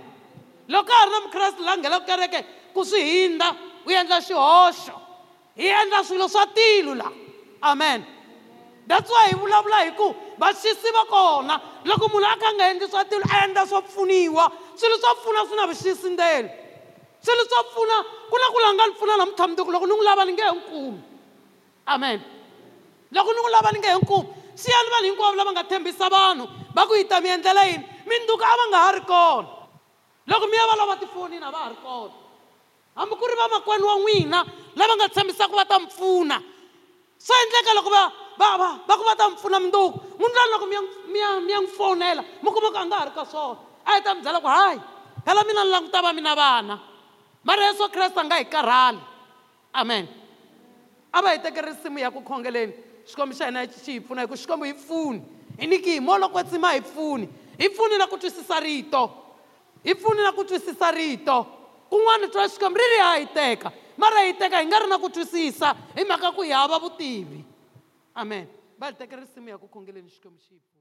loko 0.70 0.90
a 0.92 0.96
ha 0.96 1.06
ri 1.06 1.12
na 1.12 1.20
mukreste 1.26 1.60
laha 1.60 1.78
nghenaku 1.78 2.06
kereke 2.08 2.40
ku 2.74 2.82
swi 2.84 3.00
hindza 3.02 3.48
u 3.86 3.90
endla 3.90 4.20
xihoxo 4.22 4.94
hi 5.56 5.66
endla 5.68 6.04
swilo 6.04 6.28
swa 6.28 6.46
tilu 6.56 6.96
laha 6.96 7.12
amen 7.64 8.06
that's 8.88 9.10
why 9.10 9.28
hi 9.28 9.36
vulavula 9.36 9.84
hi 9.84 9.92
ku 9.92 10.16
vaxisi 10.40 10.90
va 10.96 11.04
kona 11.10 11.56
loko 11.84 12.08
munhu 12.08 12.26
a 12.26 12.36
kha 12.40 12.48
a 12.50 12.54
nga 12.54 12.66
endli 12.72 12.88
swa 12.90 13.04
tilu 13.04 13.24
a 13.30 13.44
endla 13.44 13.68
swo 13.68 13.82
pfuniwa 13.82 14.52
swilo 14.76 14.96
swo 15.00 15.12
pfuna 15.20 15.42
swi 15.48 15.56
na 15.58 15.66
vuxisi 15.68 16.10
ndzeni 16.16 16.50
swilo 17.20 17.44
swo 17.50 17.62
pfuna 17.70 17.96
ku 18.32 18.36
na 18.40 18.46
ku 18.54 18.58
laha 18.60 18.74
nga 18.74 18.86
ni 18.88 18.94
pfuna 18.94 19.18
na 19.18 19.26
mutshamduku 19.26 19.72
loko 19.72 19.86
ni 19.88 19.94
n'wi 19.94 20.06
lava 20.06 20.24
ni 20.26 20.32
nge 20.32 20.44
hinkulu 20.52 21.00
amen 21.86 22.20
loko 23.12 23.30
ni 23.32 23.40
n'wi 23.42 23.52
lava 23.52 23.70
ni 23.74 23.80
nge 23.80 23.92
hinkulu 23.96 24.30
siyani 24.56 24.90
vanhu 24.94 25.08
hinkwavo 25.12 25.36
lava 25.36 25.52
nga 25.52 25.64
tshembisa 25.68 26.08
vanhu 26.10 26.46
va 26.76 26.88
ku 26.88 26.94
hi 26.96 27.04
ta 27.04 27.20
mi 27.20 27.30
endlela 27.36 27.64
yini 27.68 27.84
mindzuku 28.08 28.44
a 28.44 28.54
va 28.60 28.66
nga 28.72 28.80
ha 28.86 28.92
ri 28.96 29.02
kona 29.12 29.50
loko 30.28 30.46
mi 30.48 30.56
ya 30.58 30.68
va 30.68 30.76
lava 30.78 30.96
tifonini 31.02 31.44
a 31.44 31.52
va 31.52 31.58
ha 31.58 31.70
ri 31.70 31.76
kona 31.76 32.14
hambi 32.96 33.16
ku 33.16 33.26
ri 33.28 33.36
vamakwenu 33.36 33.86
wa 33.86 33.96
n'wina 34.00 34.40
lava 34.76 34.94
nga 34.96 35.08
tshembisaka 35.10 35.56
va 35.56 35.66
ta 35.66 35.80
mi 35.80 35.88
pfuna 35.88 36.38
swa 37.20 37.36
endleka 37.44 37.74
loko 37.76 37.90
va 37.90 38.04
va 38.40 38.48
va 38.62 38.68
va 38.88 38.94
ku 38.98 39.04
va 39.04 39.16
ta 39.16 39.30
mi 39.30 39.36
pfuna 39.36 39.60
munduku 39.60 40.00
munhu 40.20 40.36
lani 40.36 40.52
loko 40.54 40.66
mi 40.66 40.76
ya 40.76 40.82
mi 41.12 41.18
ya 41.20 41.30
mi 41.40 41.52
ya 41.52 41.60
n'wi 41.62 41.68
fowunela 41.76 42.24
mi 42.42 42.50
kuma 42.50 42.72
ku 42.72 42.78
a 42.78 42.86
nga 42.86 42.98
ha 42.98 43.04
ri 43.06 43.12
ka 43.12 43.26
swona 43.26 43.58
a 43.84 43.92
hi 43.96 44.02
ta 44.04 44.14
mi 44.14 44.22
byela 44.22 44.40
ku 44.40 44.48
hayi 44.48 44.80
hela 45.26 45.44
mina 45.44 45.64
ni 45.64 45.70
languta 45.70 46.02
va 46.02 46.14
mina 46.14 46.34
vana 46.36 46.80
mara 47.44 47.64
yesu 47.72 47.90
kreste 47.92 48.20
a 48.20 48.24
nga 48.24 48.40
hi 48.40 48.46
karhali 48.46 49.00
amen 49.74 50.08
a 51.12 51.22
va 51.22 51.30
hi 51.36 51.40
teke 51.44 51.62
risimu 51.62 52.00
ya 52.00 52.12
ku 52.12 52.24
khongeleni 52.24 52.74
xikombi 53.08 53.36
xa 53.36 53.46
hina 53.52 53.68
xi 53.68 53.92
hi 54.00 54.00
pfuna 54.00 54.22
hi 54.24 54.28
ku 54.28 54.36
xikombi 54.38 54.68
hi 54.72 54.74
pfuni 54.74 55.20
hi 55.60 55.68
niki 55.68 56.00
hi 56.00 56.00
mo 56.00 56.18
loko 56.18 56.44
tsima 56.44 56.72
hi 56.78 56.82
pfuni 56.82 57.28
hi 57.60 57.70
pfuni 57.70 57.98
na 57.98 58.08
ku 58.08 58.16
twisisa 58.18 58.60
rito 58.64 59.23
hi 59.84 59.94
pfunina 59.96 60.32
ku 60.32 60.48
twisisa 60.48 60.90
rito 60.96 61.36
kun'wana 61.92 62.32
twa 62.32 62.48
xikwembu 62.48 62.80
ri 62.80 62.88
ri 62.96 63.00
ha 63.06 63.12
hi 63.22 63.26
teka 63.36 63.68
mara 64.02 64.20
hi 64.26 64.34
teka 64.40 64.58
hi 64.64 64.66
nga 64.68 64.80
ri 64.84 64.88
na 64.88 64.98
ku 64.98 65.10
twisisa 65.12 65.70
hi 65.96 66.04
mhaka 66.08 66.32
ku 66.36 66.42
hi 66.42 66.52
hava 66.56 66.78
vutivi 66.80 67.44
amen 68.16 68.48
va 68.80 68.86
hi 68.90 68.96
tekerisimu 68.96 69.48
ya 69.52 69.58
ku 69.62 69.68
khongeleni 69.68 70.10
xikwembu 70.16 70.40
xipi 70.48 70.73